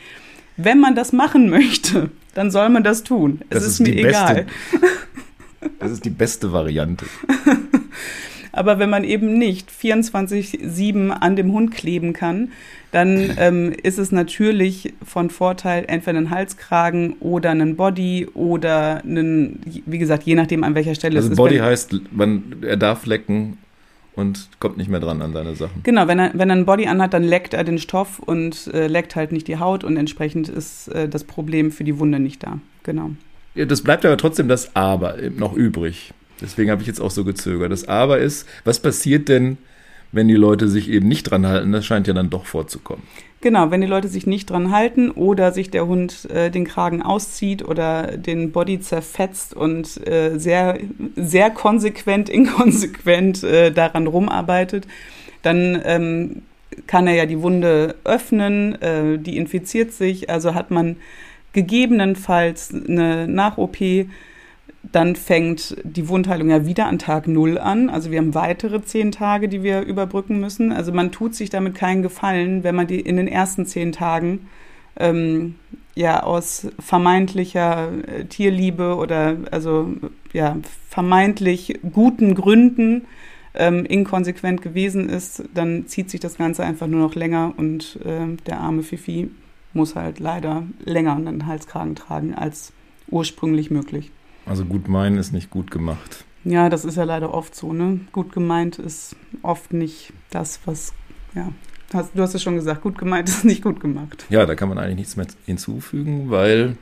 Wenn 0.56 0.80
man 0.80 0.96
das 0.96 1.12
machen 1.12 1.48
möchte, 1.50 2.10
dann 2.34 2.50
soll 2.50 2.70
man 2.70 2.82
das 2.82 3.04
tun. 3.04 3.40
Es 3.50 3.62
ist, 3.62 3.80
ist, 3.80 3.80
mir 3.80 3.94
egal. 3.94 4.46
Das 5.80 5.90
ist 5.90 6.04
die 6.04 6.10
beste 6.10 6.52
Variante. 6.52 7.06
Aber 8.56 8.78
wenn 8.78 8.90
man 8.90 9.04
eben 9.04 9.38
nicht 9.38 9.70
24-7 9.70 11.10
an 11.10 11.36
dem 11.36 11.52
Hund 11.52 11.70
kleben 11.72 12.12
kann, 12.12 12.52
dann 12.92 13.34
ähm, 13.38 13.72
ist 13.82 13.98
es 13.98 14.12
natürlich 14.12 14.94
von 15.04 15.30
Vorteil, 15.30 15.84
entweder 15.88 16.18
einen 16.18 16.30
Halskragen 16.30 17.14
oder 17.20 17.50
einen 17.50 17.76
Body 17.76 18.28
oder 18.34 19.02
einen, 19.04 19.60
wie 19.86 19.98
gesagt, 19.98 20.24
je 20.24 20.34
nachdem 20.34 20.64
an 20.64 20.74
welcher 20.74 20.94
Stelle 20.94 21.16
also 21.16 21.28
es 21.28 21.32
ist. 21.32 21.36
Body 21.36 21.58
heißt, 21.58 21.94
man, 22.12 22.56
er 22.62 22.76
darf 22.76 23.06
lecken 23.06 23.58
und 24.14 24.48
kommt 24.58 24.78
nicht 24.78 24.88
mehr 24.88 25.00
dran 25.00 25.20
an 25.20 25.32
seine 25.32 25.54
Sachen. 25.54 25.82
Genau, 25.82 26.08
wenn 26.08 26.18
er, 26.18 26.30
wenn 26.34 26.48
er 26.48 26.56
einen 26.56 26.66
Body 26.66 26.86
anhat, 26.86 27.12
dann 27.12 27.22
leckt 27.22 27.54
er 27.54 27.64
den 27.64 27.78
Stoff 27.78 28.18
und 28.18 28.68
äh, 28.72 28.86
leckt 28.86 29.14
halt 29.14 29.30
nicht 29.30 29.46
die 29.46 29.58
Haut 29.58 29.84
und 29.84 29.96
entsprechend 29.96 30.48
ist 30.48 30.88
äh, 30.88 31.08
das 31.08 31.24
Problem 31.24 31.70
für 31.70 31.84
die 31.84 31.98
Wunde 31.98 32.18
nicht 32.18 32.42
da. 32.42 32.58
Genau. 32.82 33.10
Ja, 33.54 33.66
das 33.66 33.82
bleibt 33.82 34.04
aber 34.04 34.16
trotzdem 34.16 34.48
das 34.48 34.74
Aber 34.74 35.16
noch 35.36 35.54
übrig. 35.54 36.12
Deswegen 36.40 36.70
habe 36.70 36.82
ich 36.82 36.88
jetzt 36.88 37.00
auch 37.00 37.10
so 37.10 37.24
gezögert. 37.24 37.72
Das 37.72 37.88
Aber 37.88 38.18
ist, 38.18 38.46
was 38.64 38.80
passiert 38.80 39.28
denn, 39.28 39.58
wenn 40.12 40.28
die 40.28 40.34
Leute 40.34 40.68
sich 40.68 40.90
eben 40.90 41.08
nicht 41.08 41.24
dran 41.24 41.46
halten? 41.46 41.72
Das 41.72 41.84
scheint 41.86 42.06
ja 42.06 42.14
dann 42.14 42.30
doch 42.30 42.46
vorzukommen. 42.46 43.02
Genau, 43.40 43.70
wenn 43.70 43.80
die 43.80 43.86
Leute 43.86 44.08
sich 44.08 44.26
nicht 44.26 44.50
dran 44.50 44.72
halten 44.72 45.10
oder 45.10 45.52
sich 45.52 45.70
der 45.70 45.86
Hund 45.86 46.28
äh, 46.30 46.50
den 46.50 46.64
Kragen 46.64 47.02
auszieht 47.02 47.62
oder 47.62 48.16
den 48.16 48.50
Body 48.50 48.80
zerfetzt 48.80 49.54
und 49.54 50.06
äh, 50.06 50.38
sehr, 50.38 50.78
sehr 51.16 51.50
konsequent, 51.50 52.28
inkonsequent 52.30 53.44
äh, 53.44 53.70
daran 53.70 54.06
rumarbeitet, 54.06 54.86
dann 55.42 55.80
ähm, 55.84 56.42
kann 56.86 57.06
er 57.06 57.14
ja 57.14 57.26
die 57.26 57.40
Wunde 57.40 57.94
öffnen, 58.04 58.80
äh, 58.82 59.18
die 59.18 59.36
infiziert 59.36 59.92
sich, 59.92 60.30
also 60.30 60.54
hat 60.54 60.70
man 60.70 60.96
gegebenenfalls 61.52 62.74
eine 62.74 63.28
Nach-OP 63.28 63.76
dann 64.92 65.16
fängt 65.16 65.76
die 65.84 66.08
Wundheilung 66.08 66.50
ja 66.50 66.66
wieder 66.66 66.86
an 66.86 66.98
Tag 66.98 67.26
Null 67.26 67.58
an. 67.58 67.90
Also 67.90 68.10
wir 68.10 68.18
haben 68.18 68.34
weitere 68.34 68.82
zehn 68.82 69.12
Tage, 69.12 69.48
die 69.48 69.62
wir 69.62 69.82
überbrücken 69.82 70.40
müssen. 70.40 70.72
Also 70.72 70.92
man 70.92 71.12
tut 71.12 71.34
sich 71.34 71.50
damit 71.50 71.74
keinen 71.74 72.02
Gefallen, 72.02 72.62
wenn 72.64 72.74
man 72.74 72.86
die 72.86 73.00
in 73.00 73.16
den 73.16 73.28
ersten 73.28 73.66
zehn 73.66 73.92
Tagen 73.92 74.48
ähm, 74.98 75.56
ja 75.94 76.22
aus 76.22 76.68
vermeintlicher 76.78 77.88
äh, 78.06 78.24
Tierliebe 78.24 78.96
oder 78.96 79.36
also 79.50 79.92
ja 80.32 80.56
vermeintlich 80.88 81.80
guten 81.92 82.34
Gründen 82.34 83.06
ähm, 83.54 83.84
inkonsequent 83.86 84.62
gewesen 84.62 85.08
ist, 85.08 85.44
dann 85.54 85.86
zieht 85.86 86.10
sich 86.10 86.20
das 86.20 86.36
Ganze 86.36 86.64
einfach 86.64 86.86
nur 86.86 87.00
noch 87.00 87.14
länger 87.14 87.54
und 87.56 87.98
äh, 88.04 88.36
der 88.46 88.60
arme 88.60 88.82
Fifi 88.82 89.30
muss 89.72 89.94
halt 89.94 90.20
leider 90.20 90.64
länger 90.84 91.16
einen 91.16 91.46
Halskragen 91.46 91.94
tragen 91.94 92.34
als 92.34 92.72
ursprünglich 93.08 93.70
möglich. 93.70 94.10
Also 94.46 94.64
gut 94.64 94.88
meinen 94.88 95.18
ist 95.18 95.32
nicht 95.32 95.50
gut 95.50 95.70
gemacht. 95.70 96.24
Ja, 96.44 96.68
das 96.68 96.84
ist 96.84 96.96
ja 96.96 97.04
leider 97.04 97.34
oft 97.34 97.54
so, 97.54 97.72
ne? 97.72 98.00
Gut 98.12 98.32
gemeint 98.32 98.78
ist 98.78 99.16
oft 99.42 99.72
nicht 99.72 100.12
das, 100.30 100.60
was, 100.64 100.94
ja. 101.34 101.52
Hast, 101.92 102.12
du 102.14 102.22
hast 102.22 102.34
es 102.34 102.42
schon 102.42 102.54
gesagt, 102.54 102.82
gut 102.82 102.98
gemeint 102.98 103.28
ist 103.28 103.44
nicht 103.44 103.62
gut 103.62 103.80
gemacht. 103.80 104.24
Ja, 104.30 104.46
da 104.46 104.54
kann 104.54 104.68
man 104.68 104.78
eigentlich 104.78 104.96
nichts 104.96 105.16
mehr 105.16 105.26
hinzufügen, 105.44 106.30
weil 106.30 106.76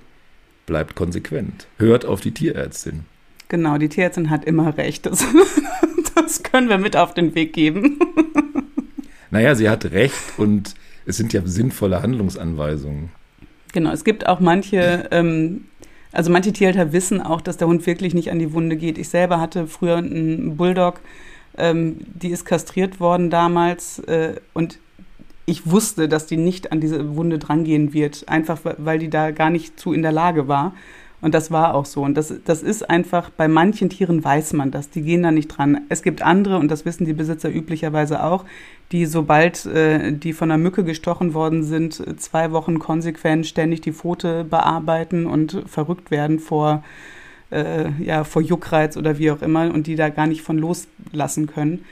bleibt 0.67 0.95
konsequent. 0.95 1.67
Hört 1.79 2.05
auf 2.05 2.21
die 2.21 2.33
Tierärztin. 2.33 3.05
Genau, 3.49 3.79
die 3.79 3.89
Tierärztin 3.89 4.31
hat 4.31 4.45
immer 4.45 4.77
recht. 4.77 5.07
Das, 5.07 5.25
das 6.15 6.43
können 6.43 6.69
wir 6.69 6.79
mit 6.79 6.97
auf 6.97 7.15
den 7.15 7.35
Weg 7.35 7.53
geben. 7.53 7.99
Naja, 9.31 9.57
sie 9.57 9.69
hat 9.69 9.87
recht 9.87 10.15
und 10.37 10.75
es 11.07 11.17
sind 11.17 11.33
ja 11.33 11.43
sinnvolle 11.45 12.01
Handlungsanweisungen. 12.01 13.11
Genau, 13.73 13.91
es 13.91 14.05
gibt 14.05 14.29
auch 14.29 14.39
manche, 14.39 15.09
ähm, 15.11 15.65
also 16.15 16.31
manche 16.31 16.53
Tierhalter 16.53 16.93
wissen 16.93 17.21
auch, 17.21 17.41
dass 17.41 17.57
der 17.57 17.69
Hund 17.69 17.87
wirklich 17.87 18.15
nicht 18.15 18.31
an 18.31 18.39
die 18.39 18.53
Wunde 18.53 18.77
geht. 18.77 18.99
Ich 18.99 19.09
selber 19.09 19.41
hatte 19.41 19.67
früher 19.67 19.97
einen 19.97 20.57
Bulldog, 20.57 21.01
ähm, 21.59 21.99
die 22.15 22.31
ist 22.31 22.45
kastriert 22.45 23.01
worden 23.01 23.31
damals 23.31 23.99
äh, 24.01 24.37
und 24.55 24.79
ich 25.47 25.71
wusste, 25.71 26.09
dass 26.09 26.27
die 26.27 26.37
nicht 26.37 26.73
an 26.73 26.81
diese 26.81 27.17
Wunde 27.17 27.39
drangehen 27.39 27.93
wird, 27.93 28.29
einfach 28.29 28.61
weil 28.79 28.99
die 28.99 29.11
da 29.11 29.31
gar 29.31 29.51
nicht 29.51 29.79
zu 29.79 29.93
in 29.93 30.03
der 30.03 30.13
Lage 30.13 30.49
war. 30.49 30.73
Und 31.21 31.35
das 31.35 31.51
war 31.51 31.75
auch 31.75 31.87
so. 31.87 32.03
Und 32.03 32.17
das, 32.17 32.35
das 32.45 32.63
ist 32.63 32.89
einfach, 32.91 33.31
bei 33.31 33.49
manchen 33.49 33.89
Tieren 33.89 34.23
weiß 34.23 34.53
man 34.53 34.71
das, 34.71 34.91
die 34.91 35.01
gehen 35.01 35.23
da 35.23 35.31
nicht 35.31 35.49
dran. 35.49 35.81
Es 35.89 36.03
gibt 36.03 36.21
andere, 36.21 36.59
und 36.59 36.71
das 36.71 36.85
wissen 36.85 37.07
die 37.07 37.15
Besitzer 37.15 37.49
üblicherweise 37.51 38.23
auch, 38.23 38.45
die 38.93 39.07
sobald 39.07 39.67
äh, 39.67 40.13
die 40.13 40.33
von 40.33 40.51
einer 40.51 40.63
Mücke 40.63 40.85
gestochen 40.85 41.35
worden 41.35 41.65
sind, 41.65 42.21
zwei 42.21 42.53
Wochen 42.53 42.79
konsequent 42.79 43.47
ständig 43.47 43.81
die 43.81 43.93
Pfote 43.93 44.45
bearbeiten 44.45 45.27
und 45.27 45.63
verrückt 45.67 46.11
werden 46.11 46.39
vor, 46.39 46.85
äh, 47.51 47.91
ja, 48.03 48.25
vor 48.25 48.43
Juckreiz 48.43 48.97
oder 48.97 49.19
wie 49.19 49.31
auch 49.31 49.43
immer 49.43 49.73
und 49.73 49.87
die 49.87 49.97
da 49.97 50.11
gar 50.11 50.27
nicht 50.27 50.43
von 50.43 50.59
loslassen 50.59 51.47
können. 51.47 51.85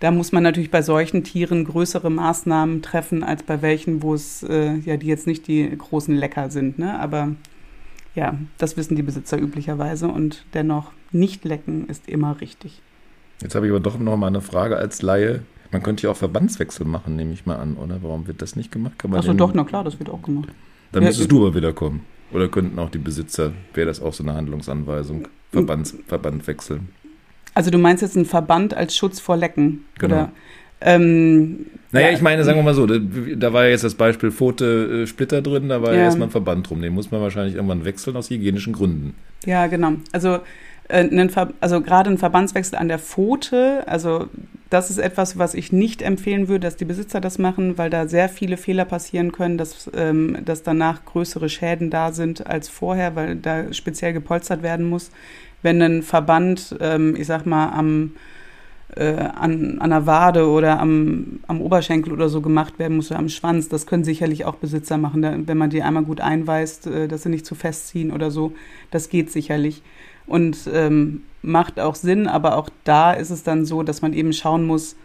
Da 0.00 0.10
muss 0.10 0.32
man 0.32 0.42
natürlich 0.42 0.72
bei 0.72 0.82
solchen 0.82 1.22
Tieren 1.22 1.64
größere 1.64 2.10
Maßnahmen 2.10 2.82
treffen, 2.82 3.22
als 3.22 3.44
bei 3.44 3.62
welchen, 3.62 4.02
wo 4.02 4.14
es, 4.14 4.42
äh, 4.42 4.74
ja, 4.78 4.96
die 4.96 5.06
jetzt 5.06 5.28
nicht 5.28 5.46
die 5.46 5.70
großen 5.78 6.16
Lecker 6.16 6.50
sind. 6.50 6.76
Ne? 6.76 6.98
Aber 6.98 7.36
ja, 8.16 8.36
das 8.58 8.76
wissen 8.76 8.96
die 8.96 9.02
Besitzer 9.02 9.38
üblicherweise 9.38 10.08
und 10.08 10.44
dennoch 10.54 10.90
nicht 11.12 11.44
lecken 11.44 11.86
ist 11.88 12.08
immer 12.08 12.40
richtig. 12.40 12.82
Jetzt 13.42 13.54
habe 13.54 13.66
ich 13.66 13.72
aber 13.72 13.80
doch 13.80 13.98
noch 13.98 14.16
mal 14.16 14.26
eine 14.26 14.40
Frage 14.40 14.76
als 14.76 15.02
Laie. 15.02 15.42
Man 15.72 15.82
könnte 15.82 16.04
ja 16.04 16.10
auch 16.10 16.16
Verbandswechsel 16.16 16.86
machen, 16.86 17.16
nehme 17.16 17.32
ich 17.32 17.46
mal 17.46 17.56
an, 17.56 17.76
oder? 17.76 18.02
Warum 18.02 18.26
wird 18.26 18.42
das 18.42 18.56
nicht 18.56 18.70
gemacht? 18.70 18.92
Achso, 19.10 19.32
doch, 19.32 19.54
na 19.54 19.64
klar, 19.64 19.82
das 19.82 19.98
wird 19.98 20.10
auch 20.10 20.22
gemacht. 20.22 20.50
Dann 20.92 21.02
ja, 21.02 21.08
müsstest 21.08 21.32
du 21.32 21.46
aber 21.46 21.54
wieder 21.54 21.72
kommen. 21.72 22.02
Oder 22.30 22.48
könnten 22.48 22.78
auch 22.78 22.90
die 22.90 22.98
Besitzer, 22.98 23.52
wäre 23.74 23.86
das 23.86 24.00
auch 24.00 24.12
so 24.12 24.22
eine 24.22 24.34
Handlungsanweisung, 24.34 25.28
Verbands, 25.50 25.96
Verband 26.06 26.46
wechseln? 26.46 26.88
Also 27.54 27.70
du 27.70 27.78
meinst 27.78 28.02
jetzt 28.02 28.16
einen 28.16 28.26
Verband 28.26 28.74
als 28.74 28.96
Schutz 28.96 29.20
vor 29.20 29.36
Lecken? 29.36 29.84
Genau. 29.98 30.14
Oder, 30.14 30.32
ähm, 30.80 31.66
naja, 31.90 32.08
ja, 32.08 32.14
ich 32.14 32.22
meine, 32.22 32.44
sagen 32.44 32.58
wir 32.58 32.62
mal 32.62 32.74
so, 32.74 32.86
da, 32.86 32.98
da 32.98 33.52
war 33.52 33.64
ja 33.64 33.70
jetzt 33.70 33.84
das 33.84 33.94
Beispiel 33.94 34.30
Pfote 34.30 35.02
äh, 35.02 35.06
Splitter 35.06 35.42
drin, 35.42 35.68
da 35.68 35.82
war 35.82 35.94
ja, 35.94 36.00
erstmal 36.00 36.28
ein 36.28 36.32
Verband 36.32 36.68
drum. 36.68 36.80
Den 36.80 36.94
muss 36.94 37.10
man 37.10 37.20
wahrscheinlich 37.20 37.54
irgendwann 37.54 37.84
wechseln 37.84 38.16
aus 38.16 38.30
hygienischen 38.30 38.72
Gründen. 38.72 39.14
Ja, 39.44 39.66
genau. 39.66 39.92
Also, 40.12 40.40
äh, 40.92 41.26
also 41.60 41.80
gerade 41.80 42.10
ein 42.10 42.18
Verbandswechsel 42.18 42.78
an 42.78 42.88
der 42.88 42.98
Pfote, 42.98 43.84
also 43.86 44.28
das 44.70 44.90
ist 44.90 44.98
etwas, 44.98 45.38
was 45.38 45.54
ich 45.54 45.72
nicht 45.72 46.00
empfehlen 46.00 46.48
würde, 46.48 46.60
dass 46.60 46.76
die 46.76 46.86
Besitzer 46.86 47.20
das 47.20 47.38
machen, 47.38 47.76
weil 47.76 47.90
da 47.90 48.06
sehr 48.08 48.28
viele 48.28 48.56
Fehler 48.56 48.86
passieren 48.86 49.30
können, 49.32 49.58
dass, 49.58 49.90
ähm, 49.94 50.38
dass 50.44 50.62
danach 50.62 51.04
größere 51.04 51.48
Schäden 51.50 51.90
da 51.90 52.12
sind 52.12 52.46
als 52.46 52.68
vorher, 52.68 53.14
weil 53.14 53.36
da 53.36 53.72
speziell 53.72 54.14
gepolstert 54.14 54.62
werden 54.62 54.88
muss. 54.88 55.10
Wenn 55.60 55.82
ein 55.82 56.02
Verband, 56.02 56.76
ähm, 56.80 57.16
ich 57.16 57.26
sag 57.26 57.44
mal, 57.44 57.68
am 57.68 58.12
äh, 58.96 59.14
an, 59.14 59.78
an 59.78 59.90
der 59.90 60.06
Wade 60.06 60.48
oder 60.48 60.78
am, 60.78 61.40
am 61.46 61.60
Oberschenkel 61.60 62.12
oder 62.12 62.28
so 62.28 62.40
gemacht 62.40 62.78
werden 62.78 62.96
muss 62.96 63.10
oder 63.10 63.20
am 63.20 63.28
Schwanz. 63.28 63.68
Das 63.68 63.86
können 63.86 64.04
sicherlich 64.04 64.44
auch 64.44 64.56
Besitzer 64.56 64.98
machen, 64.98 65.46
wenn 65.46 65.56
man 65.56 65.70
die 65.70 65.82
einmal 65.82 66.04
gut 66.04 66.20
einweist, 66.20 66.86
äh, 66.86 67.08
dass 67.08 67.22
sie 67.22 67.30
nicht 67.30 67.46
zu 67.46 67.54
festziehen 67.54 68.12
oder 68.12 68.30
so. 68.30 68.52
Das 68.90 69.08
geht 69.08 69.30
sicherlich. 69.30 69.82
Und 70.26 70.68
ähm, 70.72 71.22
macht 71.42 71.80
auch 71.80 71.94
Sinn, 71.94 72.26
aber 72.26 72.56
auch 72.56 72.68
da 72.84 73.12
ist 73.12 73.30
es 73.30 73.42
dann 73.42 73.64
so, 73.64 73.82
dass 73.82 74.02
man 74.02 74.12
eben 74.12 74.32
schauen 74.32 74.64
muss, 74.66 74.96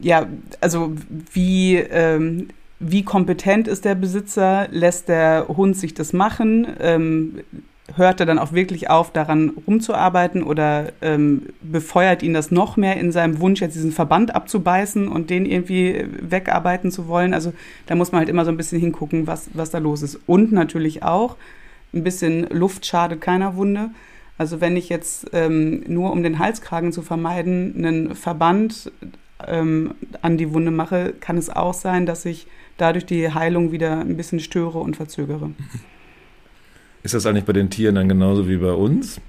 ja, 0.00 0.26
also 0.60 0.92
wie, 1.32 1.76
ähm, 1.76 2.48
wie 2.80 3.04
kompetent 3.04 3.68
ist 3.68 3.84
der 3.84 3.94
Besitzer? 3.94 4.68
Lässt 4.70 5.08
der 5.08 5.46
Hund 5.48 5.76
sich 5.76 5.94
das 5.94 6.12
machen? 6.12 6.66
Ähm, 6.80 7.40
hört 7.96 8.20
er 8.20 8.26
dann 8.26 8.38
auch 8.38 8.52
wirklich 8.52 8.90
auf, 8.90 9.12
daran 9.12 9.52
rumzuarbeiten 9.66 10.42
oder 10.42 10.92
ähm, 11.02 11.42
befeuert 11.60 12.22
ihn 12.22 12.34
das 12.34 12.50
noch 12.50 12.76
mehr 12.76 12.96
in 12.96 13.12
seinem 13.12 13.40
Wunsch, 13.40 13.60
jetzt 13.60 13.74
diesen 13.74 13.92
Verband 13.92 14.34
abzubeißen 14.34 15.06
und 15.06 15.30
den 15.30 15.46
irgendwie 15.46 16.04
wegarbeiten 16.20 16.90
zu 16.90 17.08
wollen? 17.08 17.34
Also 17.34 17.52
da 17.86 17.94
muss 17.94 18.10
man 18.10 18.20
halt 18.20 18.28
immer 18.28 18.44
so 18.44 18.50
ein 18.50 18.56
bisschen 18.56 18.80
hingucken, 18.80 19.26
was, 19.26 19.50
was 19.52 19.70
da 19.70 19.78
los 19.78 20.02
ist. 20.02 20.18
Und 20.26 20.52
natürlich 20.52 21.02
auch, 21.02 21.36
ein 21.94 22.04
bisschen 22.04 22.48
Luft 22.50 22.86
schadet 22.86 23.20
keiner 23.20 23.56
Wunde. 23.56 23.90
Also 24.36 24.60
wenn 24.60 24.76
ich 24.76 24.88
jetzt 24.88 25.30
ähm, 25.32 25.84
nur 25.86 26.12
um 26.12 26.22
den 26.22 26.38
Halskragen 26.38 26.92
zu 26.92 27.02
vermeiden, 27.02 27.74
einen 27.76 28.14
Verband 28.14 28.90
ähm, 29.46 29.94
an 30.22 30.36
die 30.36 30.52
Wunde 30.52 30.70
mache, 30.70 31.14
kann 31.20 31.36
es 31.36 31.50
auch 31.50 31.74
sein, 31.74 32.06
dass 32.06 32.24
ich 32.24 32.46
dadurch 32.76 33.06
die 33.06 33.32
Heilung 33.32 33.70
wieder 33.70 34.00
ein 34.00 34.16
bisschen 34.16 34.40
störe 34.40 34.78
und 34.78 34.96
verzögere. 34.96 35.50
Ist 37.02 37.14
das 37.14 37.26
eigentlich 37.26 37.44
bei 37.44 37.52
den 37.52 37.70
Tieren 37.70 37.94
dann 37.94 38.08
genauso 38.08 38.48
wie 38.48 38.56
bei 38.56 38.72
uns? 38.72 39.20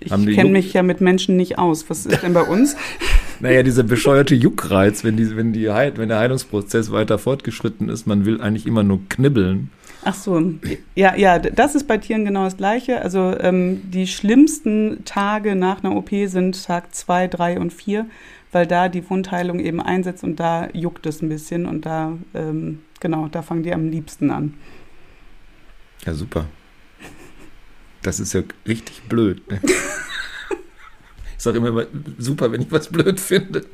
Ich 0.00 0.10
kenne 0.10 0.50
mich 0.50 0.72
ja 0.72 0.82
mit 0.82 1.00
Menschen 1.00 1.36
nicht 1.36 1.58
aus. 1.58 1.90
Was 1.90 2.06
ist 2.06 2.22
denn 2.22 2.32
bei 2.32 2.42
uns? 2.42 2.76
naja, 3.40 3.62
dieser 3.62 3.82
bescheuerte 3.82 4.34
Juckreiz, 4.34 5.02
wenn, 5.02 5.16
die, 5.16 5.36
wenn, 5.36 5.52
die 5.52 5.66
wenn 5.66 6.08
der 6.08 6.18
Heilungsprozess 6.18 6.92
weiter 6.92 7.18
fortgeschritten 7.18 7.88
ist, 7.88 8.06
man 8.06 8.24
will 8.24 8.40
eigentlich 8.40 8.66
immer 8.66 8.84
nur 8.84 9.00
knibbeln. 9.08 9.70
Ach 10.08 10.14
so, 10.14 10.54
ja, 10.94 11.14
ja, 11.16 11.38
das 11.38 11.74
ist 11.74 11.86
bei 11.86 11.98
Tieren 11.98 12.24
genau 12.24 12.44
das 12.44 12.56
Gleiche. 12.56 13.02
Also 13.02 13.38
ähm, 13.40 13.90
die 13.90 14.06
schlimmsten 14.06 15.04
Tage 15.04 15.54
nach 15.54 15.84
einer 15.84 15.94
OP 15.94 16.08
sind 16.24 16.64
Tag 16.64 16.94
zwei, 16.94 17.28
drei 17.28 17.60
und 17.60 17.74
vier, 17.74 18.06
weil 18.50 18.66
da 18.66 18.88
die 18.88 19.10
Wundheilung 19.10 19.60
eben 19.60 19.82
einsetzt 19.82 20.24
und 20.24 20.40
da 20.40 20.70
juckt 20.72 21.04
es 21.04 21.20
ein 21.20 21.28
bisschen 21.28 21.66
und 21.66 21.84
da, 21.84 22.16
ähm, 22.32 22.80
genau, 23.00 23.28
da 23.28 23.42
fangen 23.42 23.64
die 23.64 23.74
am 23.74 23.90
liebsten 23.90 24.30
an. 24.30 24.54
Ja, 26.06 26.14
super. 26.14 26.46
Das 28.00 28.18
ist 28.18 28.32
ja 28.32 28.44
richtig 28.66 29.02
blöd. 29.10 29.46
Ne? 29.50 29.60
ich 31.36 31.42
sage 31.42 31.58
immer, 31.58 31.84
super, 32.16 32.50
wenn 32.50 32.62
ich 32.62 32.72
was 32.72 32.88
blöd 32.88 33.20
finde. 33.20 33.66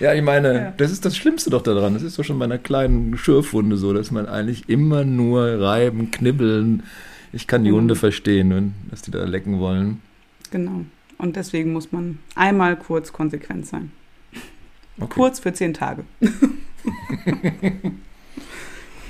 Ja, 0.00 0.14
ich 0.14 0.22
meine, 0.22 0.54
ja. 0.54 0.74
das 0.76 0.92
ist 0.92 1.04
das 1.04 1.16
Schlimmste 1.16 1.50
doch 1.50 1.62
daran. 1.62 1.94
Das 1.94 2.02
ist 2.02 2.18
doch 2.18 2.24
schon 2.24 2.38
bei 2.38 2.44
einer 2.44 2.58
kleinen 2.58 3.16
Schürfwunde 3.16 3.76
so, 3.76 3.92
dass 3.92 4.10
man 4.10 4.26
eigentlich 4.26 4.68
immer 4.68 5.04
nur 5.04 5.60
reiben, 5.60 6.10
knibbeln. 6.10 6.84
Ich 7.32 7.46
kann 7.46 7.64
die 7.64 7.72
mhm. 7.72 7.76
Hunde 7.76 7.96
verstehen, 7.96 8.74
dass 8.90 9.02
die 9.02 9.10
da 9.10 9.24
lecken 9.24 9.58
wollen. 9.58 10.00
Genau. 10.50 10.84
Und 11.18 11.36
deswegen 11.36 11.72
muss 11.72 11.90
man 11.90 12.20
einmal 12.36 12.76
kurz 12.76 13.12
konsequent 13.12 13.66
sein. 13.66 13.90
Okay. 15.00 15.14
Kurz 15.14 15.40
für 15.40 15.52
zehn 15.52 15.74
Tage. 15.74 16.04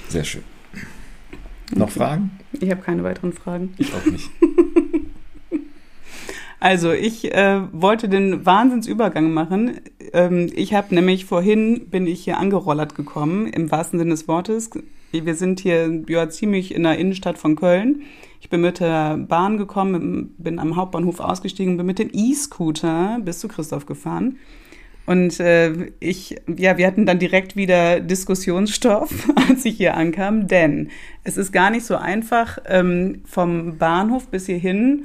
Sehr 0.09 0.25
schön. 0.25 0.42
Noch 1.75 1.90
Fragen? 1.90 2.30
Ich 2.52 2.71
habe 2.71 2.80
keine 2.80 3.04
weiteren 3.04 3.33
Fragen. 3.35 3.75
Ich 3.76 3.92
auch 3.92 4.04
nicht. 4.07 4.30
Also, 6.61 6.93
ich 6.93 7.33
äh, 7.33 7.61
wollte 7.73 8.09
den 8.09 8.45
Wahnsinnsübergang 8.45 9.33
machen. 9.33 9.81
Ähm, 10.12 10.50
ich 10.55 10.75
habe 10.75 10.95
nämlich 10.95 11.25
vorhin, 11.25 11.88
bin 11.88 12.07
ich 12.07 12.25
hier 12.25 12.38
angerollert 12.38 12.97
gekommen, 12.97 13.47
im 13.47 13.71
wahrsten 13.71 13.99
Sinne 13.99 14.11
des 14.11 14.27
Wortes. 14.27 14.71
Wir 15.12 15.35
sind 15.37 15.61
hier 15.61 16.03
ja, 16.09 16.29
ziemlich 16.29 16.75
in 16.75 16.83
der 16.83 16.99
Innenstadt 16.99 17.38
von 17.38 17.57
Köln. 17.57 18.03
Ich 18.41 18.50
bin 18.50 18.61
mit 18.61 18.81
der 18.81 19.17
Bahn 19.17 19.57
gekommen, 19.57 20.35
bin 20.37 20.59
am 20.59 20.77
Hauptbahnhof 20.77 21.21
ausgestiegen, 21.21 21.77
bin 21.77 21.87
mit 21.87 21.99
dem 21.99 22.11
E-Scooter 22.12 23.19
bis 23.25 23.38
zu 23.38 23.49
Christoph 23.49 23.87
gefahren. 23.87 24.38
Und 25.07 25.41
äh, 25.41 25.93
ich, 26.00 26.37
ja, 26.55 26.77
wir 26.77 26.87
hatten 26.87 27.07
dann 27.07 27.19
direkt 27.19 27.57
wieder 27.57 28.00
Diskussionsstoff, 28.00 29.29
als 29.49 29.65
ich 29.65 29.77
hier 29.77 29.97
ankam, 29.97 30.49
denn 30.49 30.91
es 31.25 31.38
ist 31.38 31.53
gar 31.53 31.71
nicht 31.71 31.87
so 31.87 31.97
einfach, 31.97 32.59
ähm, 32.67 33.23
vom 33.25 33.79
Bahnhof 33.79 34.29
bis 34.29 34.47
hierhin 34.47 35.05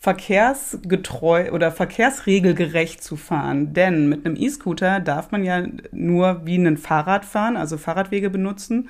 verkehrsgetreu 0.00 1.50
oder 1.52 1.72
verkehrsregelgerecht 1.72 3.02
zu 3.02 3.16
fahren. 3.16 3.72
Denn 3.72 4.08
mit 4.08 4.24
einem 4.24 4.36
E-Scooter 4.36 5.00
darf 5.00 5.32
man 5.32 5.44
ja 5.44 5.64
nur 5.90 6.42
wie 6.44 6.56
ein 6.56 6.76
Fahrrad 6.76 7.24
fahren, 7.24 7.56
also 7.56 7.78
Fahrradwege 7.78 8.30
benutzen. 8.30 8.88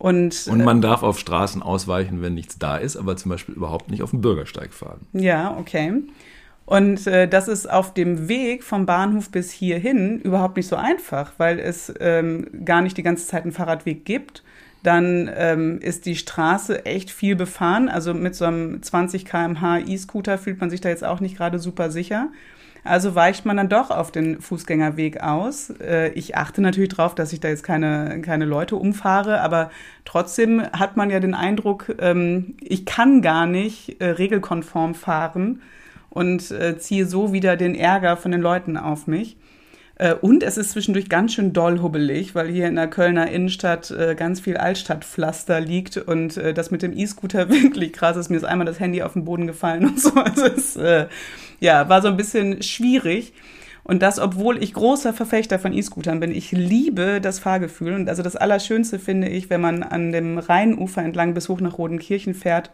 Und, 0.00 0.46
und 0.48 0.64
man 0.64 0.78
äh, 0.78 0.80
darf 0.80 1.02
auf 1.02 1.18
Straßen 1.18 1.62
ausweichen, 1.62 2.22
wenn 2.22 2.32
nichts 2.32 2.58
da 2.58 2.78
ist, 2.78 2.96
aber 2.96 3.18
zum 3.18 3.30
Beispiel 3.30 3.54
überhaupt 3.54 3.90
nicht 3.90 4.02
auf 4.02 4.10
dem 4.10 4.22
Bürgersteig 4.22 4.72
fahren. 4.72 5.06
Ja, 5.12 5.54
okay. 5.58 6.02
Und 6.64 7.06
äh, 7.06 7.28
das 7.28 7.48
ist 7.48 7.70
auf 7.70 7.92
dem 7.92 8.28
Weg 8.28 8.64
vom 8.64 8.86
Bahnhof 8.86 9.30
bis 9.30 9.50
hierhin 9.50 10.20
überhaupt 10.20 10.56
nicht 10.56 10.68
so 10.68 10.76
einfach, 10.76 11.32
weil 11.36 11.58
es 11.58 11.92
ähm, 12.00 12.46
gar 12.64 12.80
nicht 12.80 12.96
die 12.96 13.02
ganze 13.02 13.26
Zeit 13.26 13.42
einen 13.42 13.52
Fahrradweg 13.52 14.06
gibt. 14.06 14.42
Dann 14.82 15.30
ähm, 15.34 15.78
ist 15.80 16.06
die 16.06 16.16
Straße 16.16 16.86
echt 16.86 17.10
viel 17.10 17.36
befahren. 17.36 17.88
Also 17.88 18.14
mit 18.14 18.34
so 18.34 18.46
einem 18.46 18.82
20 18.82 19.24
km/h 19.24 19.78
E-Scooter 19.80 20.38
fühlt 20.38 20.60
man 20.60 20.70
sich 20.70 20.80
da 20.80 20.88
jetzt 20.88 21.04
auch 21.04 21.20
nicht 21.20 21.36
gerade 21.36 21.58
super 21.58 21.90
sicher. 21.90 22.28
Also 22.82 23.14
weicht 23.14 23.44
man 23.44 23.58
dann 23.58 23.68
doch 23.68 23.90
auf 23.90 24.10
den 24.10 24.40
Fußgängerweg 24.40 25.22
aus. 25.22 25.70
Äh, 25.80 26.12
ich 26.12 26.36
achte 26.36 26.62
natürlich 26.62 26.90
darauf, 26.90 27.14
dass 27.14 27.32
ich 27.32 27.40
da 27.40 27.48
jetzt 27.48 27.62
keine, 27.62 28.20
keine 28.22 28.46
Leute 28.46 28.76
umfahre, 28.76 29.40
aber 29.40 29.70
trotzdem 30.04 30.62
hat 30.62 30.96
man 30.96 31.10
ja 31.10 31.20
den 31.20 31.34
Eindruck, 31.34 31.94
ähm, 31.98 32.54
ich 32.60 32.86
kann 32.86 33.20
gar 33.20 33.46
nicht 33.46 34.00
äh, 34.00 34.06
regelkonform 34.06 34.94
fahren 34.94 35.60
und 36.08 36.50
äh, 36.50 36.78
ziehe 36.78 37.06
so 37.06 37.32
wieder 37.32 37.56
den 37.56 37.74
Ärger 37.74 38.16
von 38.16 38.32
den 38.32 38.40
Leuten 38.40 38.76
auf 38.76 39.06
mich. 39.06 39.36
Und 40.22 40.42
es 40.42 40.56
ist 40.56 40.70
zwischendurch 40.70 41.08
ganz 41.10 41.34
schön 41.34 41.52
doll 41.52 41.82
hubbelig, 41.82 42.34
weil 42.34 42.48
hier 42.48 42.68
in 42.68 42.76
der 42.76 42.88
Kölner 42.88 43.30
Innenstadt 43.30 43.94
ganz 44.16 44.40
viel 44.40 44.56
Altstadtpflaster 44.56 45.60
liegt 45.60 45.98
und 45.98 46.36
das 46.36 46.70
mit 46.70 46.80
dem 46.80 46.96
E-Scooter 46.96 47.48
wirklich 47.50 47.92
krass 47.92 48.16
ist. 48.16 48.30
Mir 48.30 48.38
ist 48.38 48.44
einmal 48.44 48.66
das 48.66 48.80
Handy 48.80 49.02
auf 49.02 49.12
den 49.12 49.24
Boden 49.24 49.46
gefallen 49.46 49.84
und 49.86 50.00
so. 50.00 50.14
Also 50.14 50.46
es 50.46 50.78
ja, 51.60 51.88
war 51.88 52.00
so 52.00 52.08
ein 52.08 52.16
bisschen 52.16 52.62
schwierig. 52.62 53.34
Und 53.82 54.02
das, 54.02 54.18
obwohl 54.18 54.62
ich 54.62 54.74
großer 54.74 55.12
Verfechter 55.12 55.58
von 55.58 55.72
E-Scootern 55.72 56.20
bin. 56.20 56.32
Ich 56.32 56.52
liebe 56.52 57.20
das 57.20 57.38
Fahrgefühl. 57.38 57.94
Und 57.94 58.08
also 58.08 58.22
das 58.22 58.36
Allerschönste 58.36 58.98
finde 58.98 59.28
ich, 59.28 59.50
wenn 59.50 59.60
man 59.60 59.82
an 59.82 60.12
dem 60.12 60.38
Rheinufer 60.38 61.02
entlang 61.02 61.34
bis 61.34 61.48
hoch 61.48 61.60
nach 61.60 61.78
Rodenkirchen 61.78 62.34
fährt. 62.34 62.70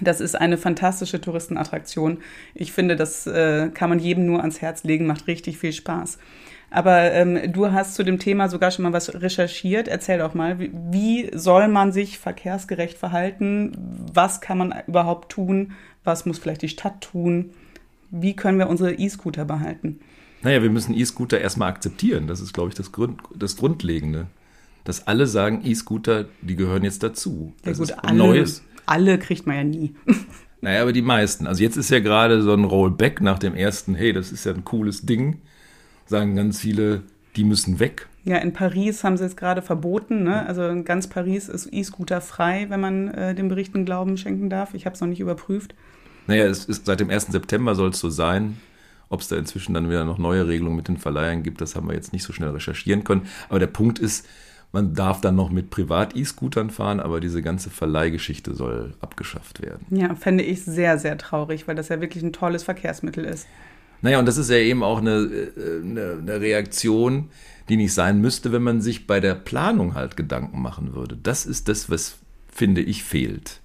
Das 0.00 0.20
ist 0.20 0.34
eine 0.34 0.58
fantastische 0.58 1.20
Touristenattraktion. 1.20 2.18
Ich 2.54 2.72
finde, 2.72 2.96
das 2.96 3.26
äh, 3.26 3.70
kann 3.72 3.90
man 3.90 3.98
jedem 3.98 4.26
nur 4.26 4.40
ans 4.40 4.60
Herz 4.60 4.82
legen, 4.84 5.06
macht 5.06 5.26
richtig 5.26 5.58
viel 5.58 5.72
Spaß. 5.72 6.18
Aber 6.70 7.12
ähm, 7.12 7.52
du 7.52 7.70
hast 7.70 7.94
zu 7.94 8.02
dem 8.02 8.18
Thema 8.18 8.48
sogar 8.48 8.72
schon 8.72 8.82
mal 8.82 8.92
was 8.92 9.14
recherchiert. 9.14 9.86
Erzähl 9.86 10.18
doch 10.18 10.34
mal, 10.34 10.58
wie, 10.58 10.72
wie 10.90 11.30
soll 11.32 11.68
man 11.68 11.92
sich 11.92 12.18
verkehrsgerecht 12.18 12.98
verhalten? 12.98 13.72
Was 14.12 14.40
kann 14.40 14.58
man 14.58 14.74
überhaupt 14.88 15.30
tun? 15.30 15.72
Was 16.02 16.26
muss 16.26 16.38
vielleicht 16.38 16.62
die 16.62 16.68
Stadt 16.68 17.00
tun? 17.00 17.52
wie 18.14 18.34
können 18.34 18.58
wir 18.58 18.68
unsere 18.68 18.94
E-Scooter 18.94 19.44
behalten? 19.44 20.00
Naja, 20.42 20.62
wir 20.62 20.70
müssen 20.70 20.94
E-Scooter 20.94 21.40
erstmal 21.40 21.70
akzeptieren. 21.70 22.26
Das 22.26 22.40
ist, 22.40 22.52
glaube 22.52 22.68
ich, 22.68 22.74
das, 22.74 22.92
Grund, 22.92 23.20
das 23.34 23.56
Grundlegende. 23.56 24.26
Dass 24.84 25.06
alle 25.06 25.26
sagen, 25.26 25.62
E-Scooter, 25.64 26.26
die 26.42 26.56
gehören 26.56 26.84
jetzt 26.84 27.02
dazu. 27.02 27.54
Das 27.62 27.78
ja 27.78 27.84
gut, 27.84 27.90
ist 27.90 28.04
alle, 28.04 28.18
Neues. 28.18 28.62
Alle 28.86 29.18
kriegt 29.18 29.46
man 29.46 29.56
ja 29.56 29.64
nie. 29.64 29.94
Naja, 30.60 30.80
aber 30.80 30.94
die 30.94 31.02
meisten. 31.02 31.46
Also 31.46 31.62
jetzt 31.62 31.76
ist 31.76 31.90
ja 31.90 32.00
gerade 32.00 32.40
so 32.40 32.54
ein 32.54 32.64
Rollback 32.64 33.20
nach 33.20 33.38
dem 33.38 33.54
ersten, 33.54 33.94
hey, 33.94 34.14
das 34.14 34.32
ist 34.32 34.46
ja 34.46 34.54
ein 34.54 34.64
cooles 34.64 35.04
Ding. 35.04 35.42
Sagen 36.06 36.36
ganz 36.36 36.58
viele, 36.58 37.02
die 37.36 37.44
müssen 37.44 37.80
weg. 37.80 38.08
Ja, 38.24 38.38
in 38.38 38.54
Paris 38.54 39.04
haben 39.04 39.18
sie 39.18 39.26
es 39.26 39.36
gerade 39.36 39.60
verboten. 39.60 40.22
Ne? 40.22 40.46
Also 40.46 40.66
in 40.66 40.86
ganz 40.86 41.06
Paris 41.06 41.50
ist 41.50 41.68
E-Scooter 41.70 42.22
frei, 42.22 42.64
wenn 42.70 42.80
man 42.80 43.08
äh, 43.08 43.34
den 43.34 43.48
Berichten 43.48 43.84
Glauben 43.84 44.16
schenken 44.16 44.48
darf. 44.48 44.72
Ich 44.72 44.86
habe 44.86 44.94
es 44.94 45.02
noch 45.02 45.08
nicht 45.08 45.20
überprüft. 45.20 45.74
Naja, 46.26 46.46
es 46.46 46.64
ist 46.64 46.86
seit 46.86 47.00
dem 47.00 47.10
1. 47.10 47.26
September 47.26 47.74
soll 47.74 47.90
es 47.90 48.00
so 48.00 48.08
sein. 48.08 48.56
Ob 49.10 49.20
es 49.20 49.28
da 49.28 49.36
inzwischen 49.36 49.74
dann 49.74 49.90
wieder 49.90 50.06
noch 50.06 50.16
neue 50.16 50.48
Regelungen 50.48 50.76
mit 50.76 50.88
den 50.88 50.96
Verleihern 50.96 51.42
gibt, 51.42 51.60
das 51.60 51.76
haben 51.76 51.88
wir 51.88 51.94
jetzt 51.94 52.14
nicht 52.14 52.22
so 52.22 52.32
schnell 52.32 52.48
recherchieren 52.48 53.04
können. 53.04 53.26
Aber 53.50 53.58
der 53.58 53.66
Punkt 53.66 53.98
ist, 53.98 54.26
man 54.74 54.92
darf 54.92 55.20
dann 55.20 55.36
noch 55.36 55.50
mit 55.50 55.70
Privat-E-Scootern 55.70 56.68
fahren, 56.68 56.98
aber 56.98 57.20
diese 57.20 57.42
ganze 57.42 57.70
Verleihgeschichte 57.70 58.54
soll 58.54 58.94
abgeschafft 59.00 59.62
werden. 59.62 59.86
Ja, 59.90 60.16
fände 60.16 60.42
ich 60.42 60.64
sehr, 60.64 60.98
sehr 60.98 61.16
traurig, 61.16 61.68
weil 61.68 61.76
das 61.76 61.90
ja 61.90 62.00
wirklich 62.00 62.24
ein 62.24 62.32
tolles 62.32 62.64
Verkehrsmittel 62.64 63.24
ist. 63.24 63.46
Naja, 64.02 64.18
und 64.18 64.26
das 64.26 64.36
ist 64.36 64.50
ja 64.50 64.56
eben 64.56 64.82
auch 64.82 64.98
eine, 64.98 65.12
äh, 65.12 65.80
eine, 65.80 66.18
eine, 66.20 66.40
Reaktion, 66.40 67.30
die 67.68 67.76
nicht 67.76 67.94
sein 67.94 68.20
müsste, 68.20 68.50
wenn 68.50 68.62
man 68.62 68.80
sich 68.80 69.06
bei 69.06 69.20
der 69.20 69.36
Planung 69.36 69.94
halt 69.94 70.16
Gedanken 70.16 70.60
machen 70.60 70.92
würde. 70.92 71.16
Das 71.22 71.46
ist 71.46 71.68
das, 71.68 71.88
was, 71.88 72.18
finde 72.52 72.82
ich, 72.82 73.04
fehlt 73.04 73.60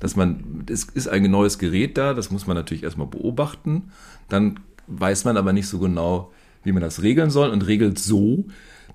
dass 0.00 0.16
man, 0.16 0.64
es 0.68 0.82
ist 0.82 1.06
ein 1.06 1.22
neues 1.30 1.60
Gerät 1.60 1.96
da, 1.96 2.12
das 2.12 2.32
muss 2.32 2.48
man 2.48 2.56
natürlich 2.56 2.82
erstmal 2.82 3.06
beobachten. 3.06 3.92
Dann 4.28 4.58
weiß 4.88 5.24
man 5.24 5.36
aber 5.36 5.52
nicht 5.52 5.68
so 5.68 5.78
genau, 5.78 6.32
wie 6.64 6.72
man 6.72 6.82
das 6.82 7.02
regeln 7.02 7.30
soll 7.30 7.50
und 7.50 7.68
regelt 7.68 8.00
so, 8.00 8.44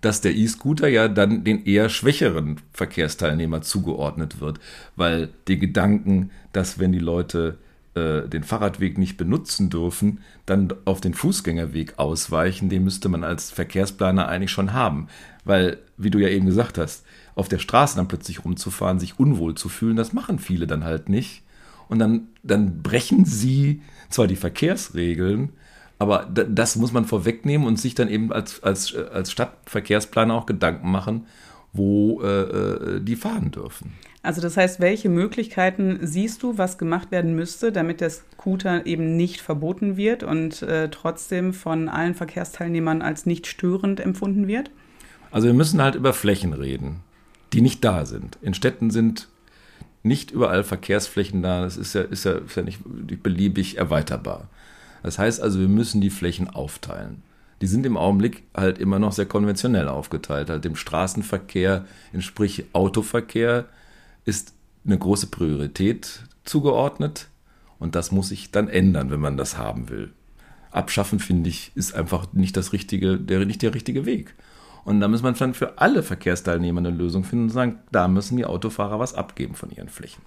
dass 0.02 0.22
der 0.22 0.36
E-Scooter 0.36 0.88
ja 0.88 1.08
dann 1.08 1.44
den 1.44 1.66
eher 1.66 1.90
schwächeren 1.90 2.58
Verkehrsteilnehmer 2.74 3.62
zugeordnet 3.62 4.40
wird, 4.40 4.60
weil 4.96 5.30
die 5.48 5.58
Gedanken, 5.58 6.32
dass 6.54 6.80
wenn 6.80 6.92
die 6.92 7.00
Leute 7.00 7.58
äh, 7.96 8.28
den 8.28 8.44
Fahrradweg 8.44 8.98
nicht 8.98 9.18
benutzen 9.18 9.70
dürfen, 9.70 10.20
dann 10.46 10.74
auf 10.86 11.02
den 11.02 11.14
Fußgängerweg 11.14 11.98
ausweichen, 11.98 12.70
den 12.70 12.84
müsste 12.84 13.10
man 13.10 13.24
als 13.24 13.52
Verkehrsplaner 13.52 14.28
eigentlich 14.28 14.52
schon 14.52 14.74
haben, 14.74 15.08
weil, 15.46 15.80
wie 15.98 16.12
du 16.12 16.20
ja 16.20 16.30
eben 16.30 16.46
gesagt 16.46 16.78
hast, 16.78 17.06
auf 17.36 17.48
der 17.50 17.60
Straße 17.60 17.96
dann 17.96 18.08
plötzlich 18.08 18.46
rumzufahren, 18.46 19.00
sich 19.00 19.20
unwohl 19.20 19.56
zu 19.56 19.70
fühlen, 19.70 19.96
das 19.96 20.14
machen 20.14 20.40
viele 20.40 20.68
dann 20.68 20.84
halt 20.84 21.10
nicht. 21.10 21.44
Und 21.88 22.00
dann, 22.00 22.28
dann 22.44 22.82
brechen 22.82 23.26
sie 23.26 23.82
zwar 24.10 24.28
die 24.28 24.36
Verkehrsregeln, 24.36 25.54
aber 26.00 26.28
das 26.32 26.76
muss 26.76 26.92
man 26.92 27.06
vorwegnehmen 27.06 27.66
und 27.66 27.80
sich 27.80 27.96
dann 27.96 28.10
eben 28.10 28.32
als, 28.32 28.62
als, 28.64 28.96
als 28.96 29.32
Stadtverkehrsplaner 29.32 30.34
auch 30.34 30.46
Gedanken 30.46 30.92
machen, 30.92 31.26
wo 31.74 32.22
äh, 32.22 32.28
äh, 32.28 33.02
die 33.02 33.16
fahren 33.16 33.52
dürfen. 33.52 33.94
Also 34.24 34.42
das 34.42 34.58
heißt, 34.58 34.80
welche 34.80 35.10
Möglichkeiten 35.10 36.00
siehst 36.02 36.44
du, 36.44 36.58
was 36.58 36.78
gemacht 36.78 37.12
werden 37.12 37.36
müsste, 37.36 37.72
damit 37.72 38.02
der 38.02 38.10
Scooter 38.10 38.86
eben 38.86 39.16
nicht 39.16 39.42
verboten 39.42 39.96
wird 39.96 40.24
und 40.24 40.62
äh, 40.64 40.90
trotzdem 40.90 41.54
von 41.54 41.88
allen 41.88 42.14
Verkehrsteilnehmern 42.14 43.02
als 43.02 43.26
nicht 43.26 43.48
störend 43.48 44.00
empfunden 44.00 44.48
wird? 44.48 44.70
Also 45.32 45.48
wir 45.48 45.54
müssen 45.54 45.82
halt 45.82 45.96
über 45.96 46.14
Flächen 46.14 46.54
reden 46.54 47.02
die 47.54 47.62
nicht 47.62 47.84
da 47.84 48.06
sind. 48.06 48.38
In 48.42 48.54
Städten 48.54 48.90
sind 48.90 49.28
nicht 50.04 50.32
überall 50.32 50.64
Verkehrsflächen 50.64 51.42
da. 51.42 51.62
Das 51.62 51.78
ist 51.78 51.94
ja, 51.94 52.02
ist 52.02 52.26
ja, 52.26 52.34
ist 52.34 52.56
ja 52.56 52.64
nicht 52.64 52.80
beliebig 53.24 53.78
erweiterbar. 53.78 54.50
Das 55.08 55.18
heißt 55.18 55.42
also, 55.42 55.62
wir 55.62 55.70
müssen 55.70 56.02
die 56.02 56.10
Flächen 56.10 56.50
aufteilen. 56.50 57.24
Die 57.62 57.68
sind 57.68 57.86
im 57.86 57.96
Augenblick 57.96 58.44
halt 58.54 58.78
immer 58.78 59.00
noch 59.00 59.14
sehr 59.14 59.26
konventionell 59.26 59.88
aufgeteilt. 59.88 60.50
Halt 60.50 60.66
dem 60.66 60.76
Straßenverkehr, 60.76 61.86
sprich 62.20 62.66
Autoverkehr, 62.74 63.68
ist 64.26 64.54
eine 64.86 64.98
große 64.98 65.28
Priorität 65.28 66.24
zugeordnet. 66.44 67.30
Und 67.80 67.96
das 67.96 68.12
muss 68.12 68.28
sich 68.28 68.52
dann 68.52 68.68
ändern, 68.68 69.10
wenn 69.10 69.22
man 69.22 69.38
das 69.38 69.58
haben 69.58 69.88
will. 69.88 70.12
Abschaffen, 70.72 71.20
finde 71.20 71.52
ich, 71.52 71.72
ist 71.74 71.96
einfach 71.96 72.34
nicht 72.34 72.58
das 72.58 72.74
richtige, 72.74 73.18
der, 73.18 73.46
nicht 73.46 73.62
der 73.62 73.74
richtige 73.74 74.06
Weg. 74.06 74.36
Und 74.84 75.00
da 75.00 75.08
muss 75.08 75.24
man 75.24 75.36
dann 75.36 75.54
für 75.54 75.78
alle 75.78 76.04
Verkehrsteilnehmer 76.04 76.80
eine 76.80 76.90
Lösung 76.90 77.24
finden 77.24 77.46
und 77.46 77.52
sagen, 77.52 77.80
da 77.94 78.10
müssen 78.10 78.36
die 78.36 78.46
Autofahrer 78.46 79.00
was 79.00 79.14
abgeben 79.14 79.56
von 79.56 79.72
ihren 79.72 79.88
Flächen. 79.88 80.22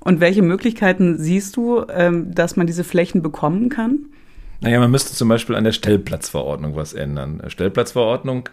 Und 0.00 0.20
welche 0.20 0.42
Möglichkeiten 0.42 1.16
siehst 1.16 1.56
du, 1.56 1.86
ähm, 1.88 2.34
dass 2.34 2.56
man 2.56 2.66
diese 2.66 2.84
Flächen 2.84 3.22
bekommen 3.22 3.70
kann? 3.70 4.10
Naja, 4.60 4.80
man 4.80 4.90
müsste 4.90 5.14
zum 5.14 5.28
Beispiel 5.28 5.54
an 5.54 5.64
der 5.64 5.72
Stellplatzverordnung 5.72 6.74
was 6.74 6.92
ändern. 6.92 7.42
Stellplatzverordnung 7.46 8.48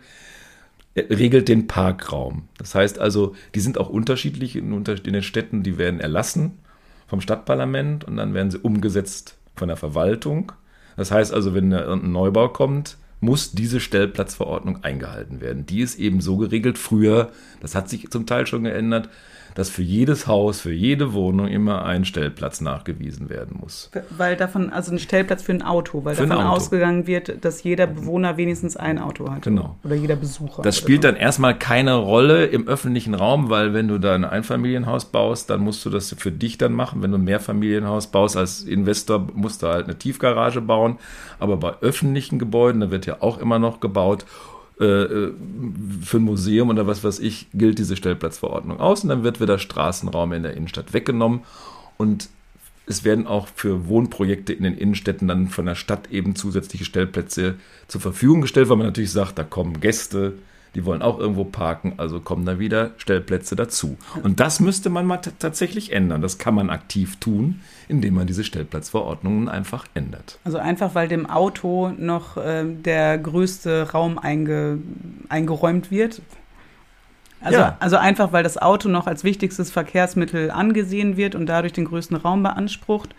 äh, 0.94 1.02
regelt 1.14 1.48
den 1.48 1.68
Parkraum. 1.68 2.48
Das 2.58 2.76
heißt 2.76 3.00
also, 3.00 3.36
die 3.56 3.60
sind 3.60 3.78
auch 3.78 3.90
unterschiedlich 3.90 4.56
in, 4.56 4.84
den 4.84 5.24
Städten, 5.24 5.64
die 5.64 5.78
werden 5.78 6.00
erlassen 6.00 6.60
vom 7.08 7.22
Stadtparlament 7.22 8.04
und 8.04 8.18
dann 8.18 8.34
werden 8.34 8.52
sie 8.52 8.60
umgesetzt 8.60 9.38
von 9.56 9.68
der 9.68 9.78
Verwaltung. 9.78 10.52
Das 10.96 11.12
heißt 11.12 11.34
also, 11.34 11.54
wenn 11.54 11.74
ein 11.74 12.12
Neubau 12.12 12.50
kommt, 12.50 12.98
muss 13.20 13.52
diese 13.52 13.80
Stellplatzverordnung 13.80 14.84
eingehalten 14.84 15.42
werden. 15.42 15.66
Die 15.66 15.82
ist 15.82 16.00
eben 16.00 16.22
so 16.22 16.38
geregelt. 16.38 16.78
Früher, 16.78 17.32
das 17.62 17.76
hat 17.76 17.90
sich 17.90 18.10
zum 18.12 18.26
Teil 18.26 18.46
schon 18.46 18.64
geändert, 18.64 19.10
dass 19.56 19.70
für 19.70 19.82
jedes 19.82 20.28
Haus, 20.28 20.60
für 20.60 20.74
jede 20.74 21.14
Wohnung 21.14 21.48
immer 21.48 21.86
ein 21.86 22.04
Stellplatz 22.04 22.60
nachgewiesen 22.60 23.30
werden 23.30 23.58
muss. 23.60 23.90
Weil 24.10 24.36
davon, 24.36 24.70
also 24.70 24.92
ein 24.92 25.00
Stellplatz 25.00 25.44
für 25.44 25.54
ein 25.54 25.62
Auto, 25.62 26.04
weil 26.04 26.16
für 26.16 26.28
davon 26.28 26.46
Auto. 26.46 26.58
ausgegangen 26.58 27.08
wird, 27.08 27.44
dass 27.44 27.64
jeder 27.64 27.88
Bewohner 27.88 28.36
wenigstens 28.36 28.76
ein 28.76 29.00
Auto 29.00 29.32
hat. 29.32 29.44
Genau. 29.44 29.78
Oder 29.86 29.96
jeder 29.96 30.18
Besucher. 30.18 30.62
Das 30.62 30.78
spielt 30.78 31.04
so. 31.04 31.08
dann 31.08 31.16
erstmal 31.16 31.58
keine 31.58 31.96
Rolle 31.96 32.46
im 32.46 32.68
öffentlichen 32.68 33.14
Raum, 33.14 33.50
weil 33.50 33.74
wenn 33.74 33.88
du 33.88 33.98
da 33.98 34.14
ein 34.14 34.26
Einfamilienhaus 34.26 35.06
baust, 35.06 35.50
dann 35.50 35.62
musst 35.62 35.86
du 35.86 35.90
das 35.90 36.14
für 36.18 36.32
dich 36.32 36.58
dann 36.58 36.74
machen. 36.74 37.02
Wenn 37.02 37.12
du 37.12 37.18
ein 37.18 37.24
Mehrfamilienhaus 37.24 38.08
baust 38.08 38.36
als 38.36 38.62
Investor, 38.62 39.26
musst 39.34 39.64
du 39.64 39.68
halt 39.68 39.86
eine 39.86 39.98
Tiefgarage 39.98 40.60
bauen. 40.60 40.98
Aber 41.40 41.56
bei 41.56 41.76
öffentlichen 41.80 42.40
Gebäuden, 42.40 42.82
da 42.82 42.92
wird 42.92 43.06
ja 43.06 43.22
auch 43.22 43.38
immer 43.38 43.58
noch 43.58 43.80
gebaut 43.80 44.26
für 44.78 45.34
ein 46.18 46.22
Museum 46.22 46.70
oder 46.70 46.86
was 46.86 47.04
weiß 47.04 47.20
ich, 47.20 47.48
gilt 47.54 47.80
diese 47.80 47.96
Stellplatzverordnung 47.96 48.80
aus 48.80 49.04
und 49.04 49.10
dann 49.10 49.24
wird 49.24 49.40
wieder 49.40 49.58
Straßenraum 49.58 50.34
in 50.34 50.44
der 50.44 50.56
Innenstadt 50.56 50.94
weggenommen 50.94 51.42
und 51.98 52.30
es 52.88 53.04
werden 53.04 53.26
auch 53.26 53.48
für 53.48 53.88
Wohnprojekte 53.88 54.54
in 54.54 54.64
den 54.64 54.78
Innenstädten 54.78 55.28
dann 55.28 55.48
von 55.48 55.66
der 55.66 55.76
Stadt 55.76 56.12
eben 56.12 56.36
zusätzliche 56.36 56.86
Stellplätze 56.86 57.56
zur 57.88 58.02
Verfügung 58.02 58.42
gestellt, 58.42 58.70
weil 58.70 58.78
man 58.78 58.88
natürlich 58.88 59.12
sagt, 59.12 59.40
da 59.40 59.44
kommen 59.44 59.80
Gäste, 59.80 60.34
die 60.76 60.86
wollen 60.86 61.02
auch 61.02 61.18
irgendwo 61.18 61.46
parken, 61.46 61.94
also 61.98 62.20
kommen 62.20 62.46
da 62.46 62.60
wieder 62.60 62.92
Stellplätze 62.98 63.56
dazu. 63.56 63.98
Und 64.24 64.42
das 64.42 64.60
müsste 64.60 64.90
man 64.90 65.06
mal 65.06 65.18
tatsächlich 65.18 65.94
ändern. 65.94 66.22
Das 66.22 66.38
kann 66.38 66.54
man 66.54 66.70
aktiv 66.70 67.16
tun, 67.20 67.62
indem 67.88 68.16
man 68.16 68.28
diese 68.28 68.44
Stellplatzverordnungen 68.44 69.48
einfach 69.48 69.86
ändert. 69.94 70.38
Also 70.44 70.58
einfach, 70.58 70.94
weil 70.94 71.08
dem 71.08 71.30
Auto 71.30 71.94
noch 71.98 72.36
äh, 72.36 72.66
der 72.66 73.18
größte 73.18 73.92
Raum 73.94 74.20
einge, 74.20 74.80
eingeräumt 75.30 75.92
wird. 75.92 76.22
Also, 77.40 77.60
ja. 77.60 77.78
also 77.80 77.98
einfach, 77.98 78.34
weil 78.34 78.44
das 78.44 78.58
Auto 78.58 78.90
noch 78.90 79.08
als 79.08 79.24
wichtigstes 79.24 79.72
Verkehrsmittel 79.72 80.52
angesehen 80.52 81.16
wird 81.16 81.36
und 81.36 81.46
dadurch 81.46 81.74
den 81.74 81.86
größten 81.86 82.18
Raum 82.18 82.44
beansprucht 82.44 83.16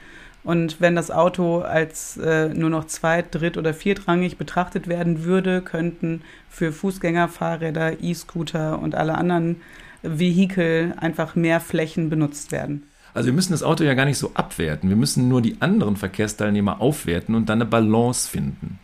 Und 0.47 0.81
wenn 0.81 0.95
das 0.95 1.11
Auto 1.11 1.59
als 1.59 2.19
äh, 2.19 2.51
nur 2.51 2.71
noch 2.71 2.87
zweit-, 2.87 3.35
dritt- 3.35 3.57
oder 3.57 3.75
viertrangig 3.75 4.39
betrachtet 4.39 4.87
werden 4.87 5.25
würde, 5.25 5.61
könnten 5.61 6.23
für 6.49 6.71
Fußgänger, 6.71 7.27
Fahrräder, 7.27 8.01
E-Scooter 8.01 8.79
und 8.79 8.95
alle 8.95 9.19
anderen 9.19 9.61
Vehikel 10.05 10.95
einfach 10.99 11.35
mehr 11.35 11.59
Flächen 11.59 12.11
benutzt 12.11 12.53
werden. 12.53 12.85
Also 13.13 13.27
wir 13.27 13.33
müssen 13.33 13.55
das 13.55 13.65
Auto 13.65 13.83
ja 13.83 13.95
gar 13.95 14.05
nicht 14.05 14.19
so 14.19 14.31
abwerten. 14.35 14.89
Wir 14.89 14.95
müssen 14.95 15.29
nur 15.29 15.43
die 15.43 15.61
anderen 15.61 15.97
Verkehrsteilnehmer 15.97 16.81
aufwerten 16.81 17.35
und 17.35 17.49
dann 17.49 17.61
eine 17.61 17.69
Balance 17.69 18.31
finden. 18.31 18.79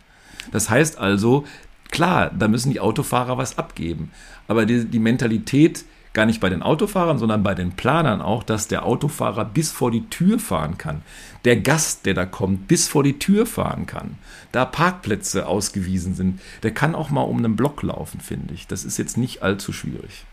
Das 0.51 0.69
heißt 0.69 0.97
also, 0.97 1.45
klar, 1.91 2.29
da 2.37 2.49
müssen 2.49 2.73
die 2.73 2.81
Autofahrer 2.81 3.37
was 3.37 3.57
abgeben. 3.57 4.11
Aber 4.49 4.65
die, 4.65 4.83
die 4.83 4.99
Mentalität 4.99 5.85
gar 6.13 6.25
nicht 6.25 6.39
bei 6.39 6.49
den 6.49 6.61
Autofahrern, 6.61 7.17
sondern 7.17 7.43
bei 7.43 7.55
den 7.55 7.71
Planern 7.71 8.21
auch, 8.21 8.43
dass 8.43 8.67
der 8.67 8.85
Autofahrer 8.85 9.45
bis 9.45 9.71
vor 9.71 9.91
die 9.91 10.07
Tür 10.09 10.39
fahren 10.39 10.77
kann. 10.77 11.01
Der 11.45 11.57
Gast, 11.57 12.05
der 12.05 12.13
da 12.13 12.25
kommt, 12.25 12.67
bis 12.67 12.87
vor 12.87 13.03
die 13.03 13.19
Tür 13.19 13.45
fahren 13.45 13.85
kann. 13.85 14.17
Da 14.51 14.65
Parkplätze 14.65 15.45
ausgewiesen 15.45 16.15
sind, 16.15 16.39
der 16.63 16.73
kann 16.73 16.95
auch 16.95 17.09
mal 17.09 17.21
um 17.21 17.37
einen 17.37 17.55
Block 17.55 17.83
laufen, 17.83 18.21
finde 18.21 18.53
ich. 18.53 18.67
Das 18.67 18.85
ist 18.85 18.97
jetzt 18.97 19.17
nicht 19.17 19.43
allzu 19.43 19.73
schwierig. 19.73 20.25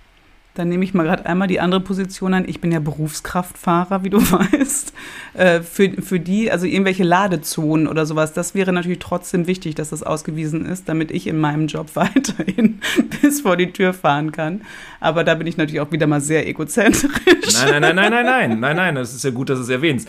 Dann 0.54 0.68
nehme 0.68 0.84
ich 0.84 0.94
mal 0.94 1.04
gerade 1.04 1.26
einmal 1.26 1.48
die 1.48 1.60
andere 1.60 1.80
Position 1.80 2.34
an. 2.34 2.48
Ich 2.48 2.60
bin 2.60 2.72
ja 2.72 2.80
Berufskraftfahrer, 2.80 4.02
wie 4.04 4.10
du 4.10 4.18
weißt. 4.32 4.92
Äh, 5.34 5.60
für, 5.60 5.90
für 6.02 6.18
die, 6.18 6.50
also 6.50 6.66
irgendwelche 6.66 7.04
Ladezonen 7.04 7.86
oder 7.86 8.04
sowas, 8.04 8.32
das 8.32 8.54
wäre 8.54 8.72
natürlich 8.72 8.98
trotzdem 8.98 9.46
wichtig, 9.46 9.76
dass 9.76 9.90
das 9.90 10.02
ausgewiesen 10.02 10.66
ist, 10.66 10.88
damit 10.88 11.10
ich 11.10 11.26
in 11.26 11.38
meinem 11.38 11.68
Job 11.68 11.90
weiterhin 11.94 12.80
bis 13.22 13.42
vor 13.42 13.56
die 13.56 13.72
Tür 13.72 13.92
fahren 13.92 14.32
kann. 14.32 14.62
Aber 14.98 15.24
da 15.24 15.34
bin 15.34 15.46
ich 15.46 15.56
natürlich 15.56 15.80
auch 15.80 15.92
wieder 15.92 16.06
mal 16.06 16.20
sehr 16.20 16.46
egozentrisch. 16.46 17.10
Nein, 17.54 17.80
nein, 17.80 17.94
nein, 17.94 17.96
nein, 17.96 18.10
nein, 18.10 18.24
nein, 18.24 18.60
nein, 18.60 18.76
nein. 18.76 18.94
Das 18.96 19.14
ist 19.14 19.24
ja 19.24 19.30
gut, 19.30 19.48
dass 19.48 19.58
du 19.58 19.64
es 19.64 19.68
erwähnst. 19.68 20.08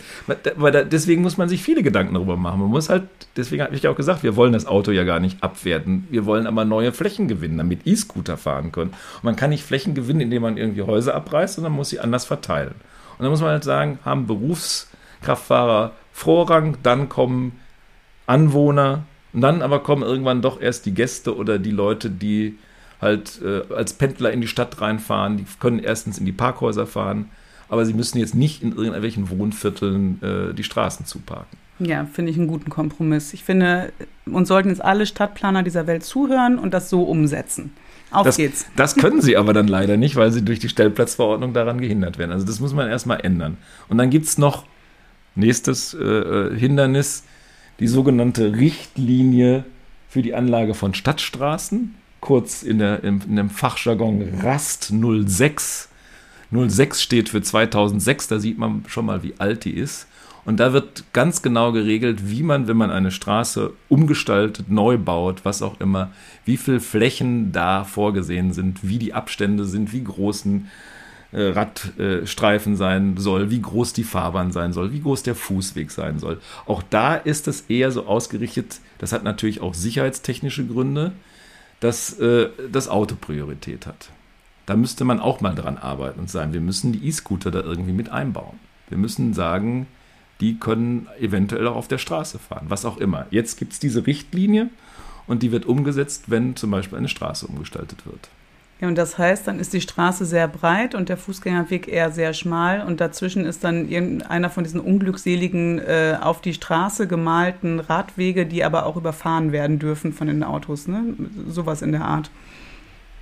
Weil 0.56 0.84
deswegen 0.84 1.22
muss 1.22 1.36
man 1.36 1.48
sich 1.48 1.62
viele 1.62 1.82
Gedanken 1.82 2.14
darüber 2.14 2.36
machen. 2.36 2.60
Man 2.60 2.68
muss 2.68 2.88
halt, 2.88 3.04
deswegen 3.36 3.62
habe 3.62 3.74
ich 3.74 3.82
ja 3.82 3.90
auch 3.90 3.96
gesagt, 3.96 4.22
wir 4.22 4.36
wollen 4.36 4.52
das 4.52 4.66
Auto 4.66 4.90
ja 4.90 5.04
gar 5.04 5.20
nicht 5.20 5.42
abwerten. 5.42 6.06
Wir 6.10 6.26
wollen 6.26 6.46
aber 6.46 6.64
neue 6.64 6.92
Flächen 6.92 7.28
gewinnen, 7.28 7.58
damit 7.58 7.86
E-Scooter 7.86 8.36
fahren 8.36 8.72
können. 8.72 8.90
Und 8.90 9.24
man 9.24 9.36
kann 9.36 9.50
nicht 9.50 9.64
Flächen 9.64 9.94
gewinnen, 9.94 10.31
indem 10.32 10.42
man 10.42 10.56
irgendwie 10.56 10.82
Häuser 10.82 11.14
abreißt, 11.14 11.56
sondern 11.56 11.74
muss 11.74 11.90
sie 11.90 12.00
anders 12.00 12.24
verteilen. 12.24 12.74
Und 13.18 13.22
dann 13.22 13.30
muss 13.30 13.42
man 13.42 13.50
halt 13.50 13.64
sagen, 13.64 13.98
haben 14.04 14.26
Berufskraftfahrer 14.26 15.92
Vorrang, 16.12 16.78
dann 16.82 17.08
kommen 17.08 17.60
Anwohner 18.26 19.04
und 19.32 19.42
dann 19.42 19.62
aber 19.62 19.80
kommen 19.80 20.02
irgendwann 20.02 20.42
doch 20.42 20.60
erst 20.60 20.86
die 20.86 20.94
Gäste 20.94 21.36
oder 21.36 21.58
die 21.58 21.70
Leute, 21.70 22.10
die 22.10 22.58
halt 23.00 23.40
äh, 23.42 23.62
als 23.74 23.92
Pendler 23.92 24.32
in 24.32 24.40
die 24.40 24.46
Stadt 24.46 24.80
reinfahren. 24.80 25.36
Die 25.36 25.46
können 25.60 25.78
erstens 25.78 26.18
in 26.18 26.24
die 26.24 26.32
Parkhäuser 26.32 26.86
fahren, 26.86 27.30
aber 27.68 27.84
sie 27.84 27.94
müssen 27.94 28.18
jetzt 28.18 28.34
nicht 28.34 28.62
in 28.62 28.72
irgendwelchen 28.74 29.28
Wohnvierteln 29.28 30.22
äh, 30.22 30.54
die 30.54 30.64
Straßen 30.64 31.04
zuparken. 31.04 31.58
Ja, 31.78 32.04
finde 32.04 32.30
ich 32.30 32.38
einen 32.38 32.46
guten 32.46 32.70
Kompromiss. 32.70 33.34
Ich 33.34 33.44
finde, 33.44 33.92
uns 34.26 34.48
sollten 34.48 34.68
jetzt 34.68 34.84
alle 34.84 35.04
Stadtplaner 35.04 35.62
dieser 35.62 35.86
Welt 35.86 36.04
zuhören 36.04 36.58
und 36.58 36.72
das 36.72 36.88
so 36.88 37.02
umsetzen. 37.02 37.72
Auf 38.12 38.24
das, 38.24 38.36
geht's. 38.36 38.66
Das 38.76 38.94
können 38.94 39.22
sie 39.22 39.36
aber 39.36 39.52
dann 39.52 39.68
leider 39.68 39.96
nicht, 39.96 40.16
weil 40.16 40.30
sie 40.32 40.42
durch 40.42 40.58
die 40.58 40.68
Stellplatzverordnung 40.68 41.52
daran 41.52 41.80
gehindert 41.80 42.18
werden. 42.18 42.30
Also 42.30 42.46
das 42.46 42.60
muss 42.60 42.74
man 42.74 42.88
erstmal 42.88 43.20
ändern. 43.20 43.56
Und 43.88 43.98
dann 43.98 44.10
gibt 44.10 44.26
es 44.26 44.38
noch 44.38 44.64
nächstes 45.34 45.94
äh, 45.94 45.98
äh, 45.98 46.58
Hindernis, 46.58 47.24
die 47.80 47.88
sogenannte 47.88 48.54
Richtlinie 48.54 49.64
für 50.08 50.22
die 50.22 50.34
Anlage 50.34 50.74
von 50.74 50.94
Stadtstraßen, 50.94 51.94
kurz 52.20 52.62
in, 52.62 52.78
der, 52.78 53.02
in, 53.02 53.22
in 53.22 53.36
dem 53.36 53.50
Fachjargon 53.50 54.40
RAST 54.42 54.92
06. 55.26 55.88
06 56.52 57.02
steht 57.02 57.30
für 57.30 57.40
2006, 57.40 58.28
da 58.28 58.38
sieht 58.38 58.58
man 58.58 58.84
schon 58.86 59.06
mal, 59.06 59.22
wie 59.22 59.34
alt 59.38 59.64
die 59.64 59.72
ist. 59.72 60.06
Und 60.44 60.58
da 60.58 60.72
wird 60.72 61.04
ganz 61.12 61.42
genau 61.42 61.70
geregelt, 61.72 62.28
wie 62.28 62.42
man, 62.42 62.66
wenn 62.66 62.76
man 62.76 62.90
eine 62.90 63.12
Straße 63.12 63.72
umgestaltet, 63.88 64.68
neu 64.70 64.98
baut, 64.98 65.44
was 65.44 65.62
auch 65.62 65.80
immer, 65.80 66.10
wie 66.44 66.56
viele 66.56 66.80
Flächen 66.80 67.52
da 67.52 67.84
vorgesehen 67.84 68.52
sind, 68.52 68.80
wie 68.82 68.98
die 68.98 69.14
Abstände 69.14 69.64
sind, 69.64 69.92
wie 69.92 70.02
groß 70.02 70.44
ein 70.46 70.70
äh, 71.30 71.44
Radstreifen 71.44 72.76
sein 72.76 73.16
soll, 73.16 73.50
wie 73.50 73.62
groß 73.62 73.92
die 73.92 74.04
Fahrbahn 74.04 74.50
sein 74.50 74.72
soll, 74.72 74.92
wie 74.92 75.00
groß 75.00 75.22
der 75.22 75.36
Fußweg 75.36 75.90
sein 75.90 76.18
soll. 76.18 76.40
Auch 76.66 76.82
da 76.82 77.14
ist 77.14 77.46
es 77.46 77.62
eher 77.68 77.92
so 77.92 78.06
ausgerichtet, 78.06 78.80
das 78.98 79.12
hat 79.12 79.22
natürlich 79.22 79.60
auch 79.60 79.74
sicherheitstechnische 79.74 80.66
Gründe, 80.66 81.12
dass 81.80 82.18
äh, 82.18 82.48
das 82.70 82.88
Auto 82.88 83.14
Priorität 83.14 83.86
hat. 83.86 84.10
Da 84.66 84.76
müsste 84.76 85.04
man 85.04 85.20
auch 85.20 85.40
mal 85.40 85.54
dran 85.54 85.78
arbeiten 85.78 86.20
und 86.20 86.30
sagen, 86.30 86.52
wir 86.52 86.60
müssen 86.60 86.92
die 86.92 87.06
E-Scooter 87.06 87.50
da 87.50 87.60
irgendwie 87.60 87.92
mit 87.92 88.10
einbauen. 88.10 88.58
Wir 88.88 88.98
müssen 88.98 89.34
sagen, 89.34 89.86
die 90.42 90.58
können 90.58 91.06
eventuell 91.20 91.68
auch 91.68 91.76
auf 91.76 91.86
der 91.86 91.98
Straße 91.98 92.40
fahren, 92.40 92.66
was 92.68 92.84
auch 92.84 92.96
immer. 92.96 93.26
Jetzt 93.30 93.58
gibt 93.58 93.74
es 93.74 93.78
diese 93.78 94.08
Richtlinie 94.08 94.70
und 95.28 95.44
die 95.44 95.52
wird 95.52 95.66
umgesetzt, 95.66 96.24
wenn 96.26 96.56
zum 96.56 96.72
Beispiel 96.72 96.98
eine 96.98 97.08
Straße 97.08 97.46
umgestaltet 97.46 98.04
wird. 98.04 98.28
Ja, 98.80 98.88
und 98.88 98.98
das 98.98 99.16
heißt, 99.16 99.46
dann 99.46 99.60
ist 99.60 99.72
die 99.72 99.80
Straße 99.80 100.26
sehr 100.26 100.48
breit 100.48 100.96
und 100.96 101.08
der 101.08 101.16
Fußgängerweg 101.16 101.86
eher 101.86 102.10
sehr 102.10 102.34
schmal 102.34 102.84
und 102.84 103.00
dazwischen 103.00 103.44
ist 103.44 103.62
dann 103.62 103.88
irgendeiner 103.88 104.50
von 104.50 104.64
diesen 104.64 104.80
unglückseligen 104.80 105.78
äh, 105.78 106.18
auf 106.20 106.40
die 106.40 106.54
Straße 106.54 107.06
gemalten 107.06 107.78
Radwege, 107.78 108.44
die 108.44 108.64
aber 108.64 108.84
auch 108.86 108.96
überfahren 108.96 109.52
werden 109.52 109.78
dürfen 109.78 110.12
von 110.12 110.26
den 110.26 110.42
Autos, 110.42 110.88
ne? 110.88 111.14
Sowas 111.46 111.82
in 111.82 111.92
der 111.92 112.04
Art. 112.04 112.32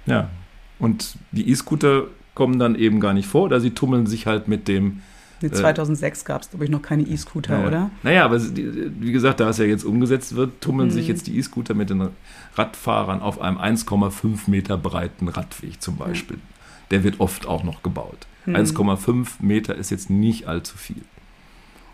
Ja, 0.07 0.31
und 0.79 1.19
die 1.33 1.51
E-Scooter 1.51 2.05
kommen 2.33 2.59
dann 2.59 2.77
eben 2.77 2.99
gar 2.99 3.13
nicht 3.13 3.29
vor, 3.29 3.43
oder 3.43 3.61
sie 3.61 3.73
tummeln 3.73 4.07
sich 4.07 4.27
halt 4.27 4.49
mit 4.49 4.67
dem 4.69 5.03
Nee, 5.43 5.51
2006 5.51 6.25
gab 6.25 6.43
es, 6.43 6.51
glaube 6.51 6.65
ich, 6.65 6.71
noch 6.71 6.83
keine 6.83 7.03
E-Scooter, 7.03 7.55
naja. 7.55 7.67
oder? 7.67 7.91
Naja, 8.03 8.25
aber 8.25 8.41
wie 8.41 9.13
gesagt, 9.13 9.41
da 9.41 9.49
es 9.49 9.59
ja 9.59 9.65
jetzt 9.65 9.85
umgesetzt 9.85 10.37
wird, 10.37 10.61
tummeln 10.61 10.91
hm. 10.91 10.95
sich 10.95 11.09
jetzt 11.09 11.27
die 11.27 11.39
E-Scooter 11.39 11.75
mit 11.75 11.91
den 11.91 12.09
Radfahrern 12.55 13.23
auf 13.23 13.41
einem 13.41 13.59
1,5 13.59 14.51
Meter 14.51 14.77
breiten 14.77 15.29
Radweg 15.29 15.81
zum 15.81 15.97
Beispiel. 15.97 16.37
Hm. 16.37 16.43
Der 16.91 17.05
wird 17.05 17.21
oft 17.21 17.47
auch 17.47 17.65
noch 17.65 17.83
gebaut. 17.83 18.27
Hm. 18.45 18.57
1,5 18.57 19.29
Meter 19.41 19.75
ist 19.75 19.91
jetzt 19.91 20.11
nicht 20.11 20.47
allzu 20.47 20.77
viel. 20.77 21.03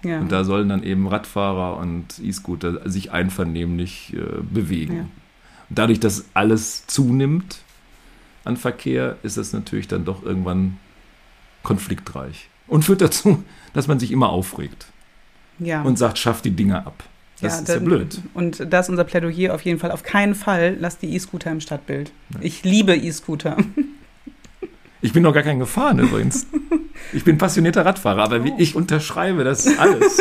Ja. 0.03 0.21
Und 0.21 0.33
da 0.33 0.45
sollen 0.45 0.69
dann 0.69 0.83
eben 0.83 1.07
Radfahrer 1.07 1.77
und 1.79 2.19
E-Scooter 2.23 2.89
sich 2.89 3.13
einvernehmlich 3.13 4.15
äh, 4.15 4.43
bewegen. 4.43 4.97
Ja. 4.97 5.03
Und 5.69 5.79
dadurch, 5.79 6.01
dass 6.01 6.27
alles 6.35 6.87
zunimmt 6.87 7.61
an 8.45 8.57
Verkehr, 8.57 9.19
ist 9.23 9.37
das 9.37 9.53
natürlich 9.53 9.89
dann 9.89 10.05
doch 10.05 10.23
irgendwann 10.23 10.79
konfliktreich 11.63 12.49
und 12.67 12.85
führt 12.85 13.01
dazu, 13.01 13.43
dass 13.73 13.89
man 13.89 13.99
sich 13.99 14.13
immer 14.13 14.31
aufregt. 14.31 14.87
Ja. 15.59 15.83
Und 15.83 15.99
sagt, 15.99 16.19
schafft 16.19 16.45
die 16.45 16.51
Dinger 16.51 16.87
ab. 16.87 17.03
Das 17.41 17.55
ja, 17.55 17.61
ist 17.61 17.69
ja 17.69 17.79
blöd. 17.79 18.21
Und 18.35 18.73
das 18.73 18.87
ist 18.87 18.91
unser 18.91 19.05
Plädoyer 19.05 19.55
auf 19.55 19.63
jeden 19.63 19.79
Fall. 19.79 19.91
Auf 19.91 20.03
keinen 20.03 20.35
Fall 20.35 20.77
lasst 20.79 21.03
die 21.03 21.15
E-Scooter 21.15 21.51
im 21.51 21.61
Stadtbild. 21.61 22.13
Ja. 22.31 22.41
Ich 22.41 22.65
liebe 22.65 22.95
E-Scooter. 22.95 23.57
Ich 25.03 25.13
bin 25.13 25.23
noch 25.23 25.35
gar 25.35 25.43
keinen 25.43 25.61
gefahren 25.61 25.99
übrigens. 25.99 26.47
Ich 27.13 27.23
bin 27.23 27.39
passionierter 27.39 27.85
Radfahrer, 27.85 28.25
aber 28.25 28.41
oh. 28.41 28.55
ich 28.59 28.75
unterschreibe 28.75 29.45
das 29.45 29.67
alles. 29.79 30.19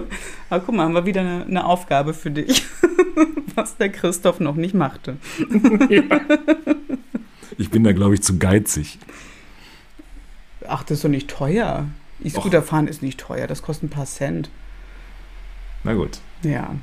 aber 0.50 0.64
guck 0.64 0.74
mal, 0.74 0.84
haben 0.84 0.94
wir 0.94 1.06
wieder 1.06 1.22
eine, 1.22 1.44
eine 1.44 1.64
Aufgabe 1.64 2.14
für 2.14 2.30
dich, 2.30 2.62
was 3.54 3.76
der 3.78 3.90
Christoph 3.90 4.38
noch 4.38 4.54
nicht 4.54 4.74
machte. 4.74 5.16
Ja. 5.88 6.20
Ich 7.56 7.70
bin 7.70 7.82
da, 7.82 7.92
glaube 7.92 8.14
ich, 8.14 8.22
zu 8.22 8.38
geizig. 8.38 8.98
Ach, 10.68 10.82
das 10.82 10.98
ist 10.98 11.04
doch 11.04 11.08
nicht 11.08 11.28
teuer. 11.28 11.86
E-Scooter 12.22 12.62
fahren 12.62 12.88
ist 12.88 13.02
nicht 13.02 13.20
teuer, 13.20 13.46
das 13.46 13.62
kostet 13.62 13.84
ein 13.84 13.90
paar 13.90 14.06
Cent. 14.06 14.50
Na 15.84 15.94
gut. 15.94 16.18
Ja. 16.42 16.74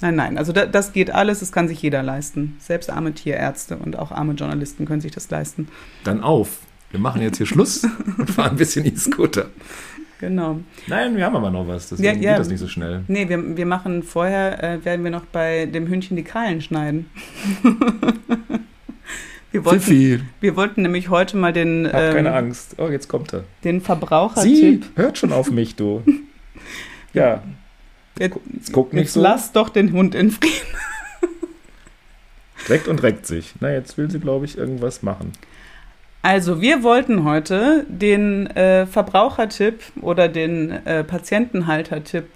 Nein, 0.00 0.14
nein, 0.14 0.38
also 0.38 0.52
da, 0.52 0.66
das 0.66 0.92
geht 0.92 1.10
alles, 1.10 1.40
das 1.40 1.52
kann 1.52 1.68
sich 1.68 1.80
jeder 1.80 2.02
leisten. 2.02 2.56
Selbst 2.60 2.90
arme 2.90 3.14
Tierärzte 3.14 3.76
und 3.78 3.98
auch 3.98 4.12
arme 4.12 4.34
Journalisten 4.34 4.84
können 4.84 5.00
sich 5.00 5.12
das 5.12 5.30
leisten. 5.30 5.68
Dann 6.04 6.22
auf. 6.22 6.60
Wir 6.90 7.00
machen 7.00 7.22
jetzt 7.22 7.38
hier 7.38 7.46
Schluss 7.46 7.84
und 8.18 8.30
fahren 8.30 8.50
ein 8.50 8.56
bisschen 8.56 8.84
E-Scooter. 8.84 9.46
Genau. 10.18 10.60
Nein, 10.86 11.16
wir 11.16 11.24
haben 11.24 11.36
aber 11.36 11.50
noch 11.50 11.66
was, 11.66 11.90
deswegen 11.90 12.22
ja, 12.22 12.30
ja. 12.30 12.32
geht 12.32 12.40
das 12.40 12.48
nicht 12.48 12.60
so 12.60 12.68
schnell. 12.68 13.04
Nee, 13.08 13.28
wir, 13.28 13.56
wir 13.56 13.66
machen 13.66 14.02
vorher, 14.02 14.62
äh, 14.62 14.84
werden 14.84 15.04
wir 15.04 15.10
noch 15.10 15.26
bei 15.26 15.66
dem 15.66 15.88
Hündchen 15.88 16.16
die 16.16 16.24
Krallen 16.24 16.60
schneiden. 16.60 17.10
Wir 19.56 19.64
wollten, 19.64 19.80
Fifi. 19.80 20.20
wir 20.42 20.54
wollten 20.54 20.82
nämlich 20.82 21.08
heute 21.08 21.38
mal 21.38 21.50
den. 21.50 21.86
Hab 21.90 21.98
ähm, 21.98 22.14
keine 22.14 22.34
Angst. 22.34 22.74
Oh, 22.76 22.88
jetzt 22.88 23.08
kommt 23.08 23.32
er. 23.32 23.44
Den 23.64 23.80
Verbrauchertipp. 23.80 24.84
Sie 24.84 25.00
hört 25.00 25.16
schon 25.16 25.32
auf 25.32 25.50
mich, 25.50 25.76
du. 25.76 26.02
ja. 27.14 27.42
Jetzt, 28.18 28.36
jetzt 28.52 28.72
guck 28.74 28.92
nicht 28.92 29.04
jetzt 29.04 29.14
so. 29.14 29.22
Lass 29.22 29.52
doch 29.52 29.70
den 29.70 29.92
Hund 29.92 30.14
in 30.14 30.30
Frieden. 30.30 30.52
Reckt 32.68 32.86
und 32.86 33.02
reckt 33.02 33.26
sich. 33.26 33.54
Na, 33.60 33.72
jetzt 33.72 33.96
will 33.96 34.10
sie, 34.10 34.20
glaube 34.20 34.44
ich, 34.44 34.58
irgendwas 34.58 35.02
machen. 35.02 35.32
Also, 36.20 36.60
wir 36.60 36.82
wollten 36.82 37.24
heute 37.24 37.86
den 37.88 38.48
äh, 38.48 38.84
Verbrauchertipp 38.84 39.80
oder 40.02 40.28
den 40.28 40.70
äh, 40.70 41.02
Patientenhaltertipp 41.02 42.26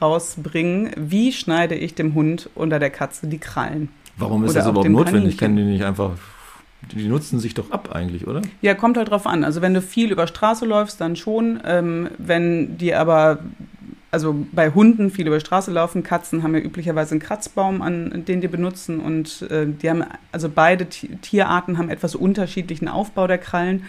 rausbringen. 0.00 0.92
Wie 0.96 1.32
schneide 1.32 1.74
ich 1.74 1.96
dem 1.96 2.14
Hund 2.14 2.50
unter 2.54 2.78
der 2.78 2.90
Katze 2.90 3.26
die 3.26 3.38
Krallen? 3.38 3.88
Warum 4.16 4.44
ist 4.44 4.50
oder 4.50 4.60
das 4.60 4.68
überhaupt 4.68 4.88
notwendig? 4.88 5.38
Kann 5.38 5.56
die 5.56 5.64
nicht 5.64 5.82
einfach 5.82 6.12
die 6.92 7.08
nutzen 7.08 7.38
sich 7.38 7.54
doch 7.54 7.70
ab 7.70 7.90
eigentlich, 7.92 8.26
oder? 8.26 8.42
Ja, 8.62 8.74
kommt 8.74 8.96
halt 8.96 9.10
drauf 9.10 9.26
an. 9.26 9.44
Also 9.44 9.60
wenn 9.60 9.74
du 9.74 9.82
viel 9.82 10.10
über 10.10 10.26
Straße 10.26 10.64
läufst, 10.64 11.00
dann 11.00 11.16
schon. 11.16 11.60
Ähm, 11.64 12.08
wenn 12.18 12.78
die 12.78 12.94
aber 12.94 13.40
also 14.10 14.46
bei 14.52 14.70
Hunden 14.70 15.10
viel 15.10 15.26
über 15.26 15.38
Straße 15.38 15.70
laufen, 15.70 16.02
Katzen 16.02 16.42
haben 16.42 16.54
ja 16.54 16.60
üblicherweise 16.60 17.12
einen 17.12 17.20
Kratzbaum, 17.20 17.82
an 17.82 18.24
den 18.26 18.40
die 18.40 18.48
benutzen 18.48 19.00
und 19.00 19.42
äh, 19.50 19.66
die 19.66 19.90
haben, 19.90 20.04
also 20.32 20.48
beide 20.48 20.86
Tierarten 20.86 21.76
haben 21.76 21.90
etwas 21.90 22.14
unterschiedlichen 22.14 22.88
Aufbau 22.88 23.26
der 23.26 23.38
Krallen. 23.38 23.84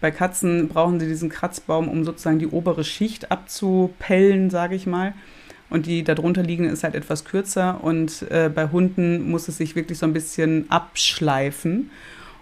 Bei 0.00 0.10
Katzen 0.10 0.68
brauchen 0.68 1.00
sie 1.00 1.08
diesen 1.08 1.28
Kratzbaum, 1.28 1.88
um 1.88 2.04
sozusagen 2.04 2.38
die 2.38 2.46
obere 2.46 2.84
Schicht 2.84 3.30
abzupellen, 3.30 4.48
sage 4.48 4.74
ich 4.74 4.86
mal. 4.86 5.12
Und 5.70 5.84
die 5.84 6.02
darunter 6.02 6.42
liegende 6.42 6.70
ist 6.70 6.84
halt 6.84 6.94
etwas 6.94 7.24
kürzer. 7.24 7.82
Und 7.82 8.22
äh, 8.30 8.48
bei 8.54 8.68
Hunden 8.68 9.30
muss 9.30 9.48
es 9.48 9.58
sich 9.58 9.76
wirklich 9.76 9.98
so 9.98 10.06
ein 10.06 10.14
bisschen 10.14 10.70
abschleifen. 10.70 11.90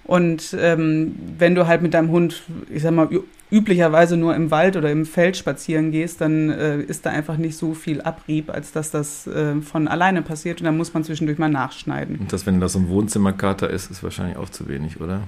Und 0.07 0.57
ähm, 0.59 1.17
wenn 1.39 1.55
du 1.55 1.67
halt 1.67 1.83
mit 1.83 1.95
deinem 1.95 2.11
Hund, 2.11 2.43
ich 2.71 2.83
sag 2.83 2.93
mal, 2.93 3.09
üblicherweise 3.51 4.17
nur 4.17 4.35
im 4.35 4.51
Wald 4.51 4.77
oder 4.77 4.91
im 4.91 5.07
Feld 5.07 5.37
spazieren 5.37 5.91
gehst, 5.91 6.21
dann 6.21 6.51
äh, 6.51 6.81
ist 6.81 7.07
da 7.07 7.11
einfach 7.11 7.37
nicht 7.37 7.57
so 7.57 7.75
viel 7.75 8.01
Abrieb, 8.03 8.51
als 8.51 8.73
dass 8.73 8.91
das 8.91 9.27
äh, 9.27 9.61
von 9.61 9.89
alleine 9.89 10.23
passiert 10.23 10.61
und 10.61 10.65
dann 10.65 10.77
muss 10.77 10.95
man 10.95 11.05
zwischendurch 11.05 11.39
mal 11.39 11.49
nachschneiden. 11.49 12.17
Und 12.17 12.33
das, 12.33 12.47
wenn 12.47 12.61
das 12.61 12.73
so 12.73 12.81
ein 12.81 12.89
Wohnzimmerkater 12.89 13.71
ist, 13.71 13.91
ist 13.91 14.03
wahrscheinlich 14.03 14.37
auch 14.37 14.49
zu 14.49 14.69
wenig, 14.69 15.01
oder? 15.01 15.23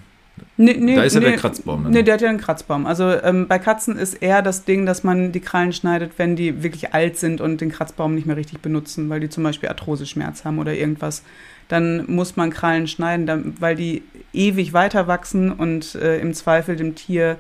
Nee, 0.57 0.77
nee, 0.79 0.95
da 0.95 1.03
ist 1.03 1.15
ja 1.15 1.21
nee, 1.21 1.31
der 1.31 1.37
Kratzbaum. 1.37 1.85
Dann. 1.85 1.93
Nee, 1.93 2.03
der 2.03 2.15
hat 2.15 2.21
ja 2.21 2.29
einen 2.29 2.39
Kratzbaum. 2.39 2.87
Also 2.87 3.11
ähm, 3.11 3.49
bei 3.49 3.59
Katzen 3.59 3.97
ist 3.97 4.15
eher 4.15 4.43
das 4.43 4.65
Ding, 4.65 4.87
dass 4.87 5.03
man 5.05 5.33
die 5.33 5.41
Krallen 5.41 5.73
schneidet, 5.73 6.13
wenn 6.17 6.37
die 6.37 6.63
wirklich 6.63 6.95
alt 6.95 7.17
sind 7.17 7.41
und 7.41 7.61
den 7.61 7.71
Kratzbaum 7.71 8.15
nicht 8.15 8.27
mehr 8.27 8.37
richtig 8.37 8.61
benutzen, 8.61 9.09
weil 9.09 9.19
die 9.21 9.29
zum 9.29 9.43
Beispiel 9.43 9.69
Arthroseschmerz 9.69 10.45
haben 10.45 10.59
oder 10.59 10.75
irgendwas. 10.75 11.23
Dann 11.69 12.05
muss 12.07 12.37
man 12.37 12.51
Krallen 12.51 12.87
schneiden, 12.87 13.55
weil 13.61 13.77
die 13.77 14.03
ewig 14.33 14.73
weiter 14.73 15.07
wachsen 15.07 15.53
und 15.53 15.95
äh, 15.95 16.19
im 16.19 16.35
Zweifel 16.35 16.77
dem 16.77 16.95
Tier 16.95 17.37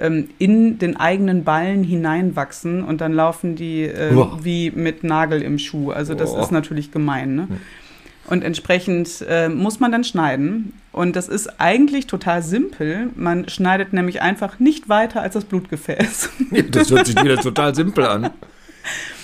ähm, 0.00 0.30
in 0.38 0.78
den 0.78 0.96
eigenen 0.96 1.44
Ballen 1.44 1.82
hineinwachsen 1.82 2.84
und 2.84 3.00
dann 3.00 3.12
laufen 3.12 3.56
die 3.56 3.82
äh, 3.82 4.14
wie 4.42 4.70
mit 4.70 5.04
Nagel 5.04 5.42
im 5.42 5.58
Schuh. 5.58 5.90
Also 5.90 6.14
das 6.14 6.32
oh. 6.32 6.40
ist 6.40 6.52
natürlich 6.52 6.92
gemein. 6.92 7.34
Ne? 7.34 7.48
Und 8.28 8.42
entsprechend 8.42 9.24
äh, 9.28 9.48
muss 9.48 9.80
man 9.80 9.92
dann 9.92 10.04
schneiden. 10.04 10.72
Und 10.92 11.14
das 11.14 11.28
ist 11.28 11.60
eigentlich 11.60 12.06
total 12.06 12.42
simpel. 12.42 13.10
Man 13.14 13.48
schneidet 13.48 13.92
nämlich 13.92 14.20
einfach 14.20 14.58
nicht 14.58 14.88
weiter 14.88 15.22
als 15.22 15.34
das 15.34 15.44
Blutgefäß. 15.44 16.30
das 16.70 16.90
hört 16.90 17.06
sich 17.06 17.22
wieder 17.22 17.36
total 17.40 17.74
simpel 17.74 18.04
an. 18.06 18.30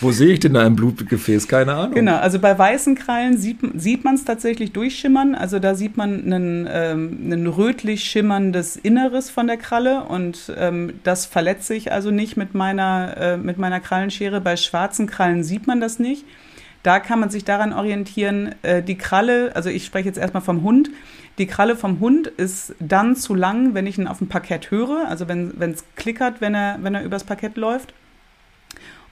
Wo 0.00 0.10
sehe 0.10 0.32
ich 0.32 0.40
denn 0.40 0.54
da 0.54 0.64
ein 0.64 0.76
Blutgefäß? 0.76 1.48
Keine 1.48 1.74
Ahnung. 1.74 1.94
Genau, 1.94 2.16
also 2.16 2.38
bei 2.38 2.58
weißen 2.58 2.94
Krallen 2.94 3.38
sieht, 3.38 3.58
sieht 3.76 4.04
man 4.04 4.16
es 4.16 4.24
tatsächlich 4.24 4.72
durchschimmern. 4.72 5.34
Also 5.34 5.58
da 5.58 5.74
sieht 5.74 5.96
man 5.96 6.24
einen, 6.24 6.68
ähm, 6.70 7.30
ein 7.30 7.46
rötlich 7.46 8.04
schimmerndes 8.04 8.76
Inneres 8.76 9.30
von 9.30 9.46
der 9.46 9.56
Kralle 9.56 10.04
und 10.04 10.52
ähm, 10.56 10.94
das 11.04 11.26
verletzt 11.26 11.66
sich 11.66 11.92
also 11.92 12.10
nicht 12.10 12.36
mit 12.36 12.54
meiner, 12.54 13.16
äh, 13.16 13.36
mit 13.36 13.58
meiner 13.58 13.80
Krallenschere. 13.80 14.40
Bei 14.40 14.56
schwarzen 14.56 15.06
Krallen 15.06 15.44
sieht 15.44 15.66
man 15.66 15.80
das 15.80 15.98
nicht. 15.98 16.24
Da 16.82 16.98
kann 16.98 17.20
man 17.20 17.30
sich 17.30 17.44
daran 17.44 17.72
orientieren, 17.72 18.56
äh, 18.62 18.82
die 18.82 18.98
Kralle, 18.98 19.52
also 19.54 19.70
ich 19.70 19.84
spreche 19.84 20.08
jetzt 20.08 20.18
erstmal 20.18 20.42
vom 20.42 20.62
Hund, 20.62 20.90
die 21.38 21.46
Kralle 21.46 21.76
vom 21.76 22.00
Hund 22.00 22.26
ist 22.26 22.74
dann 22.80 23.16
zu 23.16 23.34
lang, 23.34 23.74
wenn 23.74 23.86
ich 23.86 23.98
ihn 23.98 24.08
auf 24.08 24.18
dem 24.18 24.28
Parkett 24.28 24.70
höre, 24.70 25.08
also 25.08 25.28
wenn 25.28 25.52
es 25.58 25.84
klickert, 25.96 26.40
wenn 26.40 26.54
er, 26.54 26.78
wenn 26.82 26.94
er 26.94 27.04
übers 27.04 27.24
Parkett 27.24 27.56
läuft. 27.56 27.94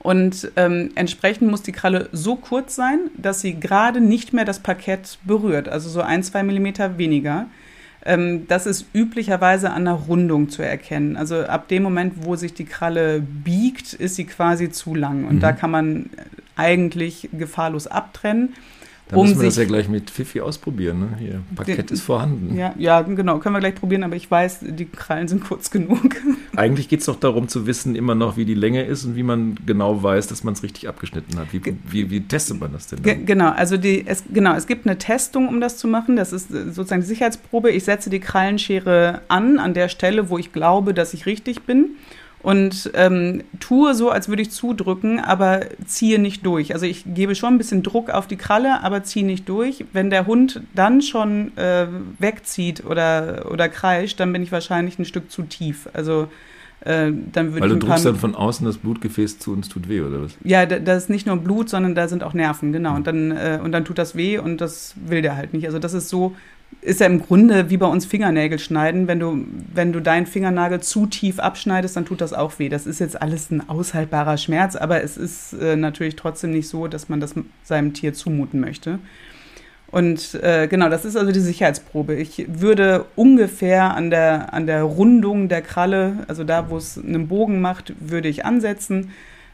Und 0.01 0.51
ähm, 0.55 0.89
entsprechend 0.95 1.51
muss 1.51 1.61
die 1.61 1.71
Kralle 1.71 2.09
so 2.11 2.35
kurz 2.35 2.75
sein, 2.75 2.99
dass 3.17 3.41
sie 3.41 3.59
gerade 3.59 4.01
nicht 4.01 4.33
mehr 4.33 4.45
das 4.45 4.59
Parkett 4.59 5.19
berührt, 5.23 5.69
also 5.69 5.89
so 5.89 6.01
ein, 6.01 6.23
zwei 6.23 6.41
Millimeter 6.41 6.97
weniger. 6.97 7.47
Ähm, 8.03 8.47
das 8.47 8.65
ist 8.65 8.87
üblicherweise 8.93 9.69
an 9.69 9.85
der 9.85 9.93
Rundung 9.93 10.49
zu 10.49 10.63
erkennen. 10.63 11.17
Also 11.17 11.41
ab 11.41 11.67
dem 11.67 11.83
Moment, 11.83 12.25
wo 12.25 12.35
sich 12.35 12.53
die 12.53 12.65
Kralle 12.65 13.21
biegt, 13.21 13.93
ist 13.93 14.15
sie 14.15 14.25
quasi 14.25 14.71
zu 14.71 14.95
lang. 14.95 15.25
Und 15.25 15.35
mhm. 15.35 15.39
da 15.39 15.51
kann 15.51 15.69
man 15.69 16.09
eigentlich 16.55 17.29
gefahrlos 17.31 17.85
abtrennen. 17.85 18.55
Da 19.07 19.17
um 19.17 19.27
müssen 19.27 19.41
wir 19.41 19.45
das 19.45 19.57
ja 19.57 19.65
gleich 19.65 19.87
mit 19.87 20.09
Fifi 20.09 20.41
ausprobieren. 20.41 20.99
Ne? 20.99 21.09
Hier, 21.19 21.41
Parkett 21.53 21.89
den, 21.89 21.93
ist 21.93 22.01
vorhanden. 22.01 22.57
Ja, 22.57 22.73
ja, 22.77 23.01
genau, 23.01 23.37
können 23.39 23.53
wir 23.53 23.59
gleich 23.59 23.75
probieren, 23.75 24.03
aber 24.03 24.15
ich 24.15 24.31
weiß, 24.31 24.59
die 24.61 24.85
Krallen 24.85 25.27
sind 25.27 25.43
kurz 25.43 25.69
genug. 25.69 26.15
Eigentlich 26.55 26.89
geht 26.89 26.99
es 26.99 27.05
doch 27.05 27.15
darum 27.15 27.47
zu 27.47 27.65
wissen, 27.65 27.95
immer 27.95 28.15
noch, 28.15 28.37
wie 28.37 28.45
die 28.45 28.53
Länge 28.53 28.83
ist 28.83 29.05
und 29.05 29.15
wie 29.15 29.23
man 29.23 29.57
genau 29.65 30.03
weiß, 30.03 30.27
dass 30.27 30.43
man 30.43 30.53
es 30.53 30.63
richtig 30.63 30.87
abgeschnitten 30.87 31.37
hat. 31.39 31.47
Wie, 31.51 31.61
wie, 31.89 32.09
wie, 32.09 32.21
testet 32.21 32.59
man 32.59 32.73
das 32.73 32.87
denn? 32.87 33.01
Dann? 33.01 33.25
Genau, 33.25 33.49
also 33.49 33.77
die, 33.77 34.05
es, 34.05 34.23
genau, 34.31 34.55
es 34.55 34.67
gibt 34.67 34.85
eine 34.85 34.97
Testung, 34.97 35.47
um 35.47 35.61
das 35.61 35.77
zu 35.77 35.87
machen. 35.87 36.15
Das 36.15 36.33
ist 36.33 36.51
äh, 36.51 36.71
sozusagen 36.71 37.01
die 37.01 37.07
Sicherheitsprobe. 37.07 37.71
Ich 37.71 37.83
setze 37.83 38.09
die 38.09 38.19
Krallenschere 38.19 39.21
an, 39.27 39.59
an 39.59 39.73
der 39.73 39.89
Stelle, 39.89 40.29
wo 40.29 40.37
ich 40.37 40.51
glaube, 40.51 40.93
dass 40.93 41.13
ich 41.13 41.25
richtig 41.25 41.63
bin 41.63 41.91
und 42.43 42.89
ähm, 42.95 43.43
tue 43.59 43.93
so, 43.93 44.09
als 44.09 44.27
würde 44.27 44.41
ich 44.41 44.51
zudrücken, 44.51 45.19
aber 45.19 45.61
ziehe 45.85 46.19
nicht 46.19 46.45
durch. 46.45 46.73
Also 46.73 46.85
ich 46.85 47.03
gebe 47.05 47.35
schon 47.35 47.53
ein 47.53 47.57
bisschen 47.57 47.83
Druck 47.83 48.09
auf 48.09 48.27
die 48.27 48.35
Kralle, 48.35 48.83
aber 48.83 49.03
ziehe 49.03 49.25
nicht 49.25 49.47
durch. 49.47 49.85
Wenn 49.93 50.09
der 50.09 50.25
Hund 50.25 50.61
dann 50.73 51.01
schon 51.01 51.55
äh, 51.57 51.87
wegzieht 52.17 52.83
oder, 52.85 53.47
oder 53.51 53.69
kreischt, 53.69 54.19
dann 54.19 54.33
bin 54.33 54.41
ich 54.41 54.51
wahrscheinlich 54.51 54.97
ein 54.97 55.05
Stück 55.05 55.29
zu 55.29 55.43
tief. 55.43 55.87
Also 55.93 56.29
äh, 56.81 57.11
dann 57.31 57.59
Weil 57.59 57.69
du 57.69 57.77
drückst 57.77 58.05
dann 58.05 58.15
von 58.15 58.33
außen 58.33 58.65
das 58.65 58.77
Blutgefäß 58.77 59.37
zu 59.37 59.53
und 59.53 59.65
es 59.65 59.69
tut 59.69 59.87
weh, 59.87 60.01
oder 60.01 60.23
was? 60.23 60.31
Ja, 60.43 60.65
da, 60.65 60.79
das 60.79 61.03
ist 61.03 61.09
nicht 61.11 61.27
nur 61.27 61.37
Blut, 61.37 61.69
sondern 61.69 61.93
da 61.93 62.07
sind 62.07 62.23
auch 62.23 62.33
Nerven, 62.33 62.73
genau. 62.73 62.95
Und 62.95 63.05
dann, 63.05 63.29
äh, 63.31 63.59
und 63.63 63.71
dann 63.71 63.85
tut 63.85 63.99
das 63.99 64.15
weh 64.15 64.39
und 64.39 64.61
das 64.61 64.95
will 65.05 65.21
der 65.21 65.35
halt 65.35 65.53
nicht. 65.53 65.67
Also 65.67 65.77
das 65.77 65.93
ist 65.93 66.09
so, 66.09 66.35
ist 66.81 66.99
ja 66.99 67.05
im 67.05 67.21
Grunde 67.21 67.69
wie 67.69 67.77
bei 67.77 67.85
uns 67.85 68.05
Fingernägel 68.05 68.57
schneiden. 68.57 69.07
Wenn 69.07 69.19
du, 69.19 69.45
wenn 69.73 69.93
du 69.93 69.99
deinen 69.99 70.25
Fingernagel 70.25 70.81
zu 70.81 71.05
tief 71.05 71.39
abschneidest, 71.39 71.95
dann 71.95 72.05
tut 72.05 72.21
das 72.21 72.33
auch 72.33 72.57
weh. 72.57 72.69
Das 72.69 72.87
ist 72.87 72.99
jetzt 72.99 73.21
alles 73.21 73.51
ein 73.51 73.69
aushaltbarer 73.69 74.37
Schmerz, 74.37 74.75
aber 74.75 75.03
es 75.03 75.17
ist 75.17 75.53
äh, 75.53 75.75
natürlich 75.75 76.15
trotzdem 76.15 76.51
nicht 76.51 76.67
so, 76.67 76.87
dass 76.87 77.09
man 77.09 77.19
das 77.19 77.35
seinem 77.63 77.93
Tier 77.93 78.13
zumuten 78.13 78.59
möchte. 78.59 78.99
Und 79.91 80.35
äh, 80.35 80.67
genau, 80.67 80.89
das 80.89 81.03
ist 81.03 81.17
also 81.17 81.31
die 81.31 81.41
Sicherheitsprobe. 81.41 82.15
Ich 82.15 82.45
würde 82.47 83.05
ungefähr 83.15 83.93
an 83.93 84.09
der, 84.09 84.53
an 84.53 84.65
der 84.65 84.83
Rundung 84.83 85.49
der 85.49 85.61
Kralle, 85.61 86.23
also 86.27 86.43
da, 86.45 86.69
wo 86.69 86.77
es 86.77 86.97
einen 86.97 87.27
Bogen 87.27 87.59
macht, 87.59 87.93
würde 87.99 88.29
ich 88.29 88.45
ansetzen 88.45 89.11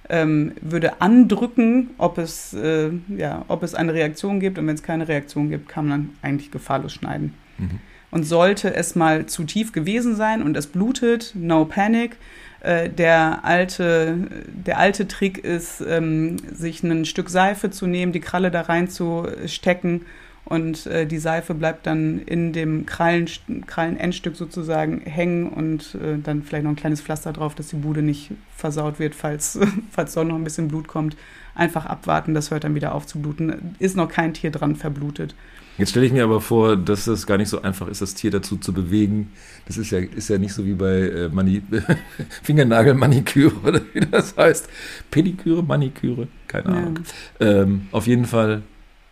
ähm, 0.10 0.54
würde 0.62 1.02
andrücken, 1.02 1.91
ob 1.98 2.17
es, 2.17 2.54
äh, 2.54 2.91
ja, 3.10 3.46
ob 3.48 3.63
es 3.63 3.76
eine 3.76 3.93
Reaktion 3.93 4.39
gibt. 4.39 4.58
Und 4.58 4.67
wenn 4.67 4.76
es 4.76 4.84
keine 4.84 5.08
Reaktion 5.08 5.50
gibt, 5.50 5.67
kann 5.67 5.88
man 5.88 6.10
eigentlich 6.22 6.52
gefahrlos 6.52 6.93
schneiden. 6.93 7.34
Mhm. 7.58 7.80
Und 8.10 8.24
sollte 8.24 8.74
es 8.74 8.96
mal 8.96 9.26
zu 9.26 9.43
tief 9.43 9.74
gewesen 9.74 10.15
sein 10.15 10.41
und 10.41 10.56
es 10.56 10.67
blutet, 10.67 11.34
no 11.36 11.65
panic. 11.65 12.15
Äh, 12.62 12.89
der, 12.89 13.43
alte, 13.43 14.17
der 14.48 14.80
alte 14.80 15.08
Trick 15.08 15.38
ist, 15.38 15.84
ähm, 15.88 16.38
sich 16.52 16.84
ein 16.84 17.06
Stück 17.06 17.30
Seife 17.30 17.70
zu 17.70 17.86
nehmen, 17.86 18.13
die 18.13 18.20
Kralle 18.20 18.50
da 18.50 18.62
reinzustecken 18.62 20.06
und 20.48 20.86
äh, 20.86 21.06
die 21.06 21.18
Seife 21.18 21.54
bleibt 21.54 21.86
dann 21.88 22.20
in 22.20 22.54
dem 22.54 22.86
Krallen, 22.86 23.28
Krallenendstück 23.66 24.38
sozusagen 24.38 25.02
hängen 25.02 25.50
und 25.50 25.96
äh, 25.96 26.18
dann 26.24 26.44
vielleicht 26.44 26.64
noch 26.64 26.72
ein 26.72 26.78
kleines 26.78 27.02
Pflaster 27.02 27.34
drauf, 27.34 27.54
dass 27.54 27.68
die 27.68 27.76
Bude 27.76 28.02
nicht 28.02 28.32
versaut 28.56 28.98
wird, 28.98 29.14
falls, 29.14 29.60
falls 29.92 30.14
doch 30.14 30.24
noch 30.24 30.36
ein 30.36 30.46
bisschen 30.46 30.70
Blut 30.70 30.88
kommt. 30.88 31.18
Einfach 31.54 31.86
abwarten, 31.86 32.34
das 32.34 32.52
hört 32.52 32.64
dann 32.64 32.76
wieder 32.76 32.96
auf 32.96 33.06
zu 33.08 33.20
bluten. 33.20 33.76
Ist 33.80 33.98
noch 33.98 34.08
kein 34.08 34.34
Tier 34.34 34.52
dran 34.52 34.76
verblutet. 34.76 35.36
Jetzt 35.78 35.90
stelle 35.92 36.06
ich 36.06 36.14
mir 36.14 36.24
aber 36.24 36.40
vor, 36.40 36.78
dass 36.78 37.08
es 37.08 37.28
gar 37.28 37.38
nicht 37.38 37.50
so 37.50 37.62
einfach 37.62 37.88
ist, 37.88 38.02
das 38.02 38.14
Tier 38.14 38.32
dazu 38.32 38.58
zu 38.58 38.74
bewegen. 38.74 39.32
Das 39.66 39.78
ist 39.78 39.92
ja, 39.92 40.00
ist 40.00 40.30
ja 40.30 40.38
nicht 40.38 40.54
so 40.54 40.66
wie 40.66 40.74
bei 40.74 41.02
äh, 41.02 41.30
Mani 41.30 41.62
Fingernagelmaniküre 42.44 43.56
oder 43.64 43.82
wie 43.94 44.00
das 44.00 44.38
heißt. 44.38 44.70
Pediküre, 45.12 45.62
Maniküre, 45.62 46.28
keine 46.48 46.68
Ahnung. 46.68 47.00
Ja. 47.40 47.64
Ähm, 47.64 47.88
auf 47.92 48.08
jeden 48.08 48.26
Fall 48.26 48.64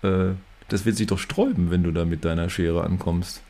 äh, 0.01 0.31
das 0.69 0.85
wird 0.85 0.97
sich 0.97 1.07
doch 1.07 1.19
sträuben, 1.19 1.71
wenn 1.71 1.83
du 1.83 1.91
da 1.91 2.05
mit 2.05 2.25
deiner 2.25 2.49
Schere 2.49 2.83
ankommst. 2.83 3.41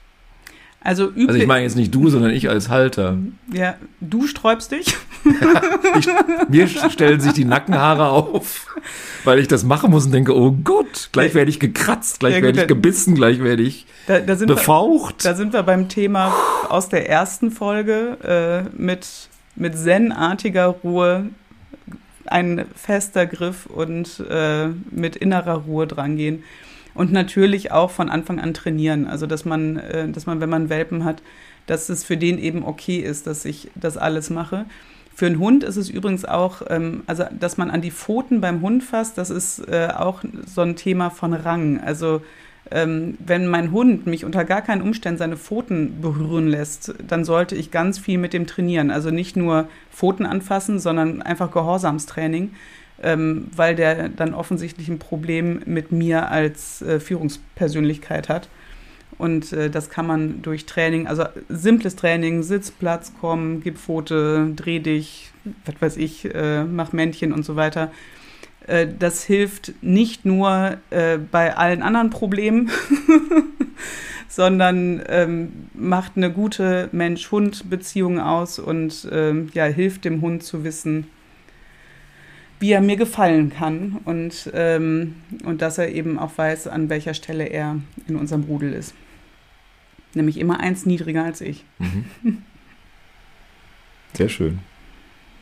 Also, 0.86 1.12
also 1.16 1.34
ich 1.34 1.48
meine 1.48 1.64
jetzt 1.64 1.76
nicht 1.76 1.96
du, 1.96 2.10
sondern 2.10 2.30
ich 2.30 2.48
als 2.48 2.70
Halter. 2.70 3.18
Ja, 3.52 3.74
du 4.02 4.28
sträubst 4.28 4.72
dich. 4.72 4.86
ich, 5.98 6.08
mir 6.48 6.68
stellen 6.68 7.20
sich 7.20 7.34
die 7.34 7.44
Nackenhaare 7.44 8.10
auf, 8.10 8.68
weil 9.24 9.40
ich 9.40 9.48
das 9.48 9.64
machen 9.64 9.90
muss 9.90 10.06
und 10.06 10.12
denke, 10.12 10.38
oh 10.38 10.52
Gott, 10.52 11.10
gleich 11.12 11.34
werde 11.34 11.50
ich 11.50 11.60
gekratzt, 11.60 12.20
gleich 12.20 12.36
ja, 12.36 12.44
werde 12.44 12.62
ich 12.62 12.68
gebissen, 12.68 13.16
gleich 13.16 13.42
werde 13.42 13.64
ich 13.64 13.88
da, 14.06 14.20
da 14.20 14.36
befaucht. 14.36 15.24
Wir, 15.24 15.32
da 15.32 15.36
sind 15.36 15.54
wir 15.54 15.64
beim 15.64 15.90
Thema 15.90 16.32
aus 16.70 16.88
der 16.90 17.10
ersten 17.10 17.50
Folge 17.50 18.70
äh, 18.70 18.80
mit, 18.80 19.08
mit 19.56 19.76
zen-artiger 19.76 20.68
Ruhe 20.68 21.32
ein 22.28 22.66
fester 22.76 23.26
Griff 23.26 23.66
und 23.66 24.24
äh, 24.30 24.68
mit 24.92 25.16
innerer 25.16 25.64
Ruhe 25.64 25.88
drangehen 25.88 26.44
und 26.96 27.12
natürlich 27.12 27.72
auch 27.72 27.92
von 27.92 28.10
Anfang 28.10 28.40
an 28.40 28.54
trainieren. 28.54 29.06
Also 29.06 29.28
dass 29.28 29.46
man, 29.46 29.78
äh, 29.78 30.10
dass 30.10 30.26
man, 30.26 30.42
wenn 30.42 30.50
man 30.50 30.70
Welpen 30.70 31.04
hat, 31.04 31.22
dass 31.68 31.90
es 31.90 32.04
für 32.04 32.18
den 32.18 32.40
eben 32.40 32.64
okay 32.64 32.98
ist, 32.98 33.28
dass 33.28 33.46
ich 33.46 33.70
das 33.76 33.98
alles 33.98 34.30
mache. 34.30 34.66
Für 35.14 35.28
einen 35.28 35.40
Hund 35.40 35.64
ist 35.64 35.78
es 35.78 35.90
übrigens 35.90 36.26
auch, 36.26 36.62
ähm, 36.70 37.04
also 37.06 37.26
dass 37.38 37.58
man 37.58 37.70
an 37.70 37.82
die 37.82 37.92
Pfoten 37.92 38.42
beim 38.42 38.62
Hund 38.62 38.84
fasst, 38.84 39.18
das 39.18 39.30
ist 39.30 39.60
äh, 39.70 39.90
auch 39.96 40.24
so 40.46 40.62
ein 40.62 40.76
Thema 40.76 41.10
von 41.10 41.34
Rang. 41.34 41.80
Also 41.80 42.22
ähm, 42.72 43.18
wenn 43.26 43.48
mein 43.48 43.72
Hund 43.72 44.08
mich 44.08 44.26
unter 44.26 44.44
gar 44.44 44.62
keinen 44.62 44.82
Umständen 44.82 45.20
seine 45.20 45.38
Pfoten 45.38 46.02
berühren 46.02 46.48
lässt, 46.48 46.96
dann 47.08 47.24
sollte 47.24 47.56
ich 47.56 47.72
ganz 47.72 48.00
viel 48.00 48.18
mit 48.18 48.34
dem 48.34 48.48
trainieren. 48.48 48.92
Also 48.92 49.12
nicht 49.12 49.38
nur 49.38 49.68
Pfoten 49.92 50.26
anfassen, 50.26 50.80
sondern 50.80 51.22
einfach 51.22 51.52
Gehorsamstraining 51.52 52.52
ähm, 53.02 53.48
weil 53.56 53.76
der 53.76 54.10
dann 54.10 54.34
offensichtlich 54.34 54.88
ein 54.88 55.00
Problem 55.00 55.62
mit 55.66 55.92
mir 55.92 56.30
als 56.30 56.82
äh, 56.82 57.00
Führungspersönlichkeit 57.00 58.30
hat. 58.30 58.50
Und 59.18 59.54
äh, 59.54 59.70
das 59.70 59.90
kann 59.90 60.08
man 60.08 60.42
durch 60.42 60.66
Training, 60.66 61.08
also 61.08 61.26
simples 61.48 61.96
Training, 61.96 62.44
Sitz, 62.44 62.72
Platz, 62.72 63.14
komm, 63.20 63.62
gib 63.62 63.78
Pfote, 63.78 64.52
dreh 64.56 64.80
dich, 64.80 65.32
was 65.66 65.76
weiß 65.80 65.98
ich, 65.98 66.34
äh, 66.34 66.64
mach 66.64 66.92
Männchen 66.92 67.32
und 67.32 67.46
so 67.46 67.56
weiter. 67.56 67.92
Äh, 68.68 68.88
das 69.00 69.24
hilft 69.24 69.74
nicht 69.82 70.26
nur 70.26 70.78
äh, 70.90 71.18
bei 71.18 71.56
allen 71.56 71.82
anderen 71.82 72.10
Problemen, 72.10 72.70
sondern 74.28 75.02
ähm, 75.08 75.70
macht 75.74 76.14
eine 76.16 76.32
gute 76.32 76.90
Mensch-Hund-Beziehung 76.92 78.20
aus 78.20 78.60
und 78.60 79.08
ähm, 79.12 79.50
ja, 79.54 79.66
hilft 79.66 80.04
dem 80.04 80.22
Hund 80.22 80.44
zu 80.44 80.64
wissen, 80.64 81.08
wie 82.60 82.72
er 82.72 82.82
mir 82.82 82.96
gefallen 82.96 83.50
kann 83.50 83.98
und, 84.06 84.50
ähm, 84.54 85.16
und 85.44 85.62
dass 85.62 85.78
er 85.78 85.90
eben 85.90 86.18
auch 86.18 86.38
weiß, 86.38 86.68
an 86.68 86.90
welcher 86.90 87.14
Stelle 87.14 87.46
er 87.46 87.80
in 88.08 88.16
unserem 88.16 88.44
Rudel 88.44 88.74
ist. 88.74 88.94
Nämlich 90.14 90.38
immer 90.38 90.60
eins 90.60 90.86
niedriger 90.86 91.24
als 91.24 91.42
ich. 91.42 91.66
Mhm. 91.80 92.06
Sehr 94.14 94.30
schön. 94.30 94.60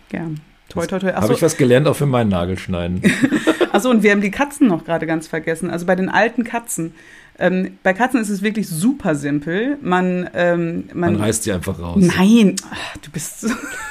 Gern. 0.09 0.39
Toi, 0.69 0.87
toi, 0.87 0.97
toi. 0.97 1.13
Habe 1.13 1.33
ich 1.33 1.41
was 1.43 1.57
gelernt 1.57 1.87
auch 1.87 1.95
für 1.95 2.07
meinen 2.07 2.29
Nagelschneiden. 2.29 3.03
Achso, 3.71 3.89
und 3.89 4.01
wir 4.01 4.11
haben 4.11 4.21
die 4.21 4.31
Katzen 4.31 4.67
noch 4.67 4.85
gerade 4.85 5.05
ganz 5.05 5.27
vergessen. 5.27 5.69
Also 5.69 5.85
bei 5.85 5.95
den 5.95 6.09
alten 6.09 6.43
Katzen. 6.43 6.95
Ähm, 7.39 7.77
bei 7.81 7.93
Katzen 7.93 8.21
ist 8.21 8.29
es 8.29 8.41
wirklich 8.41 8.67
super 8.67 9.15
simpel. 9.15 9.77
Man, 9.81 10.29
ähm, 10.35 10.85
man, 10.93 11.13
man 11.13 11.15
reißt 11.21 11.45
die 11.45 11.51
einfach 11.51 11.79
raus. 11.79 11.97
Nein, 11.99 12.55
Ach, 12.71 12.97
du 12.97 13.09
bist. 13.11 13.47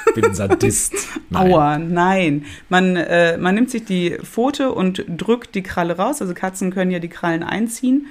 Ich 0.07 0.13
bin 0.15 0.25
ein 0.25 0.35
Sadist. 0.35 0.93
Nein. 1.29 1.51
Aua, 1.51 1.77
nein. 1.79 2.45
Man, 2.69 2.95
äh, 2.95 3.37
man 3.37 3.55
nimmt 3.55 3.69
sich 3.69 3.83
die 3.83 4.17
Pfote 4.23 4.71
und 4.71 5.03
drückt 5.07 5.55
die 5.55 5.63
Kralle 5.63 5.97
raus. 5.97 6.21
Also 6.21 6.33
Katzen 6.33 6.71
können 6.71 6.91
ja 6.91 6.99
die 6.99 7.09
Krallen 7.09 7.43
einziehen. 7.43 8.07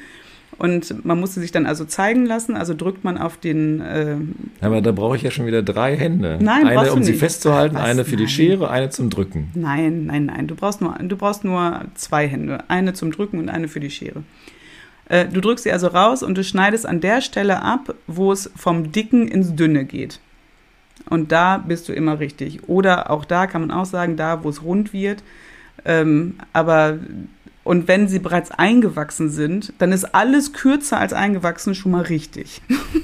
Und 0.59 1.05
man 1.05 1.19
musste 1.19 1.41
sich 1.41 1.51
dann 1.51 1.67
also 1.67 1.85
zeigen 1.85 2.27
lassen, 2.27 2.57
also 2.57 2.75
drückt 2.75 3.05
man 3.05 3.19
auf 3.19 3.37
den. 3.37 3.81
Äh 3.81 4.17
Aber 4.61 4.83
da 4.83 4.93
brauche 4.93 5.17
ich 5.17 5.23
ja 5.23 5.31
schon 5.31 5.47
wieder 5.47 5.63
drei 5.63 5.97
Hände. 5.97 6.39
Nein, 6.41 6.67
eine, 6.67 6.93
um 6.93 6.99
nicht. 6.99 7.07
sie 7.07 7.15
festzuhalten, 7.15 7.77
Was? 7.77 7.83
eine 7.83 8.05
für 8.05 8.17
nein. 8.17 8.27
die 8.27 8.29
Schere, 8.29 8.71
eine 8.71 8.91
zum 8.91 9.09
Drücken. 9.09 9.51
Nein, 9.55 10.07
nein, 10.07 10.27
nein. 10.27 10.47
Du 10.47 10.55
brauchst 10.55 10.81
nur, 10.81 10.95
du 11.01 11.17
brauchst 11.17 11.43
nur 11.45 11.87
zwei 11.95 12.29
Hände. 12.29 12.65
Eine 12.69 12.93
zum 12.93 13.13
Drücken 13.13 13.39
und 13.39 13.49
eine 13.49 13.67
für 13.67 13.81
die 13.81 13.91
Schere. 13.91 14.23
Äh, 15.13 15.29
du 15.29 15.43
drückst 15.43 15.65
sie 15.65 15.73
also 15.73 15.89
raus 15.89 16.23
und 16.23 16.39
du 16.39 16.43
schneidest 16.43 16.87
an 16.87 17.03
der 17.03 17.21
Stelle 17.21 17.61
ab, 17.61 17.95
wo 18.07 18.33
es 18.33 18.51
vom 18.57 18.93
Dicken 18.93 19.29
ins 19.29 19.55
Dünne 19.55 19.85
geht. 19.85 20.21
Und 21.11 21.33
da 21.33 21.59
bist 21.59 21.87
du 21.91 21.93
immer 21.93 22.19
richtig. 22.19 22.67
Oder 22.67 23.11
auch 23.11 23.27
da 23.27 23.47
kann 23.47 23.61
man 23.61 23.71
auch 23.71 23.85
sagen, 23.85 24.17
da, 24.17 24.43
wo 24.43 24.49
es 24.49 24.63
rund 24.63 24.95
wird. 24.95 25.23
Ähm, 25.85 26.37
aber 26.55 26.99
und 27.63 27.89
wenn 27.89 28.09
sie 28.09 28.21
bereits 28.21 28.51
eingewachsen 28.53 29.29
sind, 29.29 29.75
dann 29.79 29.93
ist 29.93 30.15
alles 30.15 30.55
kürzer 30.55 30.99
als 30.99 31.13
eingewachsen 31.13 31.75
schon 31.75 31.93
mal 31.93 32.03
richtig. 32.03 32.63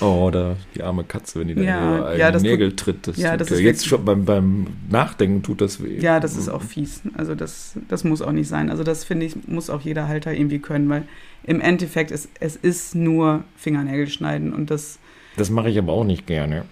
Oh, 0.00 0.26
oder 0.26 0.56
die 0.74 0.82
arme 0.82 1.04
Katze, 1.04 1.40
wenn 1.40 1.48
die 1.48 1.54
da 1.54 1.62
ja, 1.62 2.12
ihre 2.12 2.18
ja, 2.18 2.38
Nägel 2.38 2.70
tut, 2.70 2.78
tritt. 2.78 3.08
Das 3.08 3.16
ja, 3.16 3.36
das 3.36 3.50
ist 3.50 3.60
jetzt 3.60 3.86
schon 3.86 4.04
beim, 4.04 4.24
beim 4.24 4.66
Nachdenken 4.88 5.42
tut 5.42 5.60
das 5.60 5.82
weh. 5.82 5.98
Ja, 5.98 6.20
das 6.20 6.36
ist 6.36 6.48
auch 6.48 6.62
fies. 6.62 7.02
Also 7.16 7.34
das, 7.34 7.74
das 7.88 8.04
muss 8.04 8.22
auch 8.22 8.32
nicht 8.32 8.48
sein. 8.48 8.70
Also 8.70 8.82
das 8.82 9.04
finde 9.04 9.26
ich, 9.26 9.36
muss 9.46 9.70
auch 9.70 9.80
jeder 9.80 10.08
Halter 10.08 10.32
irgendwie 10.32 10.58
können, 10.58 10.88
weil 10.88 11.04
im 11.44 11.60
Endeffekt 11.60 12.10
ist 12.10 12.28
es 12.40 12.56
ist 12.56 12.94
nur 12.94 13.44
Fingernägel 13.56 14.08
schneiden 14.08 14.52
und 14.52 14.70
das. 14.70 14.98
Das 15.36 15.50
mache 15.50 15.70
ich 15.70 15.78
aber 15.78 15.92
auch 15.92 16.04
nicht 16.04 16.26
gerne. 16.26 16.64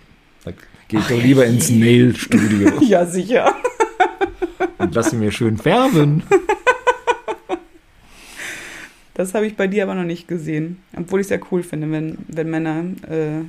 Da 0.44 0.52
gehe 0.88 1.00
ich 1.00 1.06
doch 1.06 1.22
lieber 1.22 1.44
ins 1.44 1.70
Nail-Studio. 1.70 2.72
ja, 2.80 3.04
sicher 3.06 3.54
und 4.78 4.94
lasse 4.94 5.16
mir 5.16 5.32
schön 5.32 5.58
färben. 5.58 6.22
Das 9.18 9.34
habe 9.34 9.48
ich 9.48 9.56
bei 9.56 9.66
dir 9.66 9.82
aber 9.82 9.96
noch 9.96 10.04
nicht 10.04 10.28
gesehen. 10.28 10.78
Obwohl 10.96 11.18
ich 11.18 11.26
es 11.26 11.30
ja 11.30 11.38
cool 11.50 11.64
finde, 11.64 11.90
wenn, 11.90 12.18
wenn 12.28 12.48
Männer 12.48 12.84
äh, 13.10 13.40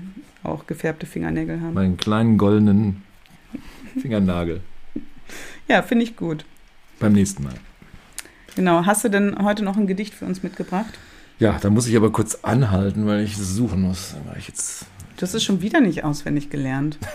auch 0.42 0.66
gefärbte 0.66 1.06
Fingernägel 1.06 1.62
haben. 1.62 1.76
Meinen 1.76 1.96
kleinen 1.96 2.40
goldenen 2.40 3.04
Fingernagel. 4.02 4.62
Ja, 5.68 5.84
finde 5.84 6.06
ich 6.06 6.16
gut. 6.16 6.44
Beim 7.00 7.14
nächsten 7.14 7.44
Mal. 7.44 7.54
Genau. 8.56 8.88
Hast 8.88 9.04
du 9.04 9.10
denn 9.10 9.38
heute 9.44 9.64
noch 9.64 9.78
ein 9.78 9.86
Gedicht 9.86 10.16
für 10.16 10.26
uns 10.26 10.42
mitgebracht? 10.42 10.98
Ja, 11.38 11.60
da 11.62 11.70
muss 11.70 11.86
ich 11.86 11.96
aber 11.96 12.12
kurz 12.12 12.40
anhalten, 12.42 13.06
weil 13.06 13.24
ich 13.24 13.34
es 13.34 13.54
suchen 13.54 13.84
muss. 13.84 14.16
Weil 14.26 14.40
ich 14.40 14.48
jetzt 14.48 14.88
du 15.18 15.22
hast 15.22 15.36
es 15.36 15.44
schon 15.44 15.62
wieder 15.62 15.82
nicht 15.82 16.04
auswendig 16.04 16.50
gelernt. 16.50 16.98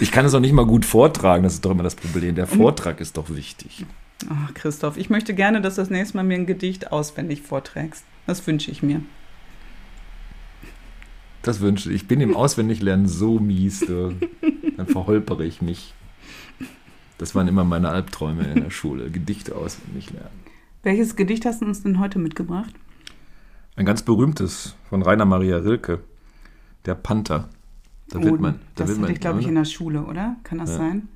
Ich 0.00 0.10
kann 0.10 0.26
es 0.26 0.34
auch 0.34 0.40
nicht 0.40 0.52
mal 0.52 0.66
gut 0.66 0.84
vortragen, 0.84 1.44
das 1.44 1.54
ist 1.54 1.64
doch 1.64 1.70
immer 1.70 1.84
das 1.84 1.94
Problem. 1.94 2.34
Der 2.34 2.48
Vortrag 2.48 3.00
ist 3.00 3.16
doch 3.18 3.30
wichtig. 3.30 3.86
Ach, 4.30 4.54
Christoph, 4.54 4.96
ich 4.96 5.10
möchte 5.10 5.34
gerne, 5.34 5.60
dass 5.60 5.76
du 5.76 5.82
das 5.82 5.90
nächste 5.90 6.16
Mal 6.16 6.24
mir 6.24 6.34
ein 6.34 6.46
Gedicht 6.46 6.92
auswendig 6.92 7.42
vorträgst. 7.42 8.04
Das 8.26 8.46
wünsche 8.46 8.70
ich 8.70 8.82
mir. 8.82 9.02
Das 11.42 11.60
wünsche 11.60 11.90
ich. 11.90 12.02
Ich 12.02 12.08
bin 12.08 12.20
im 12.20 12.36
Auswendiglernen 12.36 13.08
so 13.08 13.38
mies. 13.38 13.80
Du. 13.80 14.14
Dann 14.76 14.86
verholpere 14.86 15.44
ich 15.44 15.60
mich. 15.60 15.94
Das 17.18 17.34
waren 17.34 17.48
immer 17.48 17.64
meine 17.64 17.88
Albträume 17.88 18.44
in 18.44 18.62
der 18.62 18.70
Schule. 18.70 19.10
Gedichte 19.10 19.54
auswendig 19.54 20.10
lernen. 20.10 20.40
Welches 20.82 21.16
Gedicht 21.16 21.44
hast 21.44 21.62
du 21.62 21.66
uns 21.66 21.82
denn 21.82 21.98
heute 21.98 22.18
mitgebracht? 22.18 22.72
Ein 23.76 23.86
ganz 23.86 24.02
berühmtes 24.02 24.74
von 24.88 25.02
Rainer 25.02 25.24
Maria 25.24 25.58
Rilke. 25.58 26.00
Der 26.84 26.94
Panther. 26.94 27.48
Da 28.08 28.18
oh, 28.18 28.24
wird 28.24 28.40
man, 28.40 28.54
da 28.74 28.84
das 28.84 28.88
wird 28.88 29.02
hatte 29.02 29.12
ich, 29.12 29.20
glaube 29.20 29.40
ich, 29.40 29.46
in 29.46 29.54
der 29.54 29.64
Schule, 29.64 30.02
oder? 30.02 30.36
Kann 30.42 30.58
das 30.58 30.70
ja. 30.70 30.76
sein? 30.78 31.08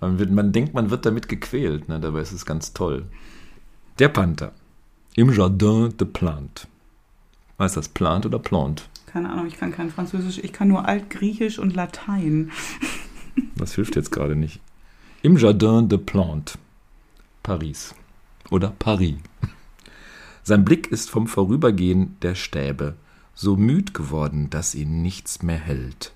Man, 0.00 0.18
wird, 0.18 0.30
man, 0.30 0.52
denkt, 0.52 0.74
man 0.74 0.90
wird 0.90 1.06
damit 1.06 1.28
gequält, 1.28 1.88
ne? 1.88 1.98
dabei 1.98 2.20
ist 2.20 2.32
es 2.32 2.46
ganz 2.46 2.72
toll. 2.72 3.06
Der 3.98 4.08
Panther. 4.08 4.52
Im 5.16 5.32
Jardin 5.32 5.96
de 5.96 6.06
Plante. 6.06 6.68
Heißt 7.58 7.76
das 7.76 7.88
Plant 7.88 8.24
oder 8.24 8.38
Plant? 8.38 8.88
Keine 9.06 9.30
Ahnung, 9.30 9.46
ich 9.46 9.58
kann 9.58 9.72
kein 9.72 9.90
Französisch, 9.90 10.38
ich 10.38 10.52
kann 10.52 10.68
nur 10.68 10.86
Altgriechisch 10.86 11.58
und 11.58 11.74
Latein. 11.74 12.50
Das 13.54 13.74
hilft 13.76 13.94
jetzt 13.94 14.10
gerade 14.10 14.34
nicht. 14.34 14.60
Im 15.22 15.36
Jardin 15.36 15.88
de 15.88 15.98
Plante. 15.98 16.58
Paris. 17.44 17.94
Oder 18.50 18.74
Paris. 18.78 19.16
Sein 20.42 20.64
Blick 20.64 20.88
ist 20.88 21.08
vom 21.08 21.28
Vorübergehen 21.28 22.16
der 22.22 22.34
Stäbe 22.34 22.94
so 23.34 23.56
müd 23.56 23.94
geworden, 23.94 24.50
dass 24.50 24.74
ihn 24.74 25.02
nichts 25.02 25.42
mehr 25.42 25.58
hält. 25.58 26.12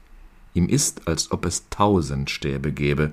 Ihm 0.54 0.68
ist, 0.68 1.06
als 1.06 1.30
ob 1.30 1.46
es 1.46 1.68
tausend 1.70 2.30
Stäbe 2.30 2.72
gäbe 2.72 3.12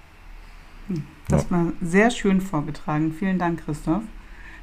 Das 1.27 1.43
ja. 1.43 1.51
war 1.51 1.65
sehr 1.81 2.11
schön 2.11 2.41
vorgetragen. 2.41 3.13
Vielen 3.17 3.39
Dank, 3.39 3.65
Christoph. 3.65 4.03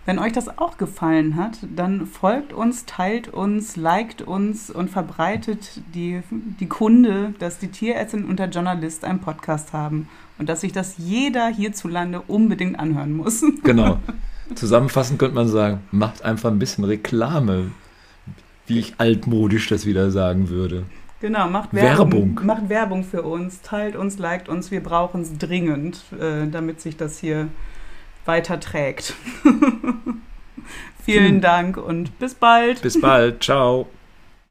Wenn 0.06 0.18
euch 0.18 0.32
das 0.32 0.58
auch 0.58 0.78
gefallen 0.78 1.36
hat, 1.36 1.58
dann 1.74 2.06
folgt 2.06 2.54
uns, 2.54 2.86
teilt 2.86 3.28
uns, 3.28 3.76
liked 3.76 4.22
uns 4.22 4.70
und 4.70 4.88
verbreitet 4.88 5.82
die, 5.94 6.22
die 6.30 6.66
Kunde, 6.66 7.34
dass 7.38 7.58
die 7.58 7.68
Tierärztin 7.68 8.24
und 8.24 8.38
der 8.38 8.48
Journalist 8.48 9.04
einen 9.04 9.18
Podcast 9.18 9.74
haben 9.74 10.08
und 10.38 10.48
dass 10.48 10.62
sich 10.62 10.72
das 10.72 10.94
jeder 10.96 11.48
hierzulande 11.48 12.22
unbedingt 12.22 12.78
anhören 12.78 13.16
muss. 13.16 13.44
Genau. 13.62 13.98
Zusammenfassend 14.54 15.18
könnte 15.18 15.34
man 15.34 15.48
sagen, 15.48 15.80
macht 15.90 16.24
einfach 16.24 16.50
ein 16.50 16.58
bisschen 16.58 16.84
Reklame 16.84 17.70
wie 18.68 18.78
ich 18.78 18.94
altmodisch 18.98 19.68
das 19.68 19.86
wieder 19.86 20.10
sagen 20.10 20.50
würde. 20.50 20.84
Genau, 21.20 21.48
macht 21.48 21.74
Werbung, 21.74 22.12
Werbung. 22.12 22.40
Macht 22.44 22.68
Werbung 22.68 23.04
für 23.04 23.22
uns, 23.22 23.60
teilt 23.62 23.96
uns, 23.96 24.18
liked 24.18 24.48
uns. 24.48 24.70
Wir 24.70 24.82
brauchen 24.82 25.22
es 25.22 25.36
dringend, 25.36 26.00
äh, 26.12 26.46
damit 26.48 26.80
sich 26.80 26.96
das 26.96 27.18
hier 27.18 27.48
weiter 28.24 28.60
trägt. 28.60 29.14
Vielen 31.02 31.36
hm. 31.36 31.40
Dank 31.40 31.76
und 31.76 32.18
bis 32.18 32.34
bald. 32.34 32.82
Bis 32.82 33.00
bald. 33.00 33.42
Ciao. 33.42 33.88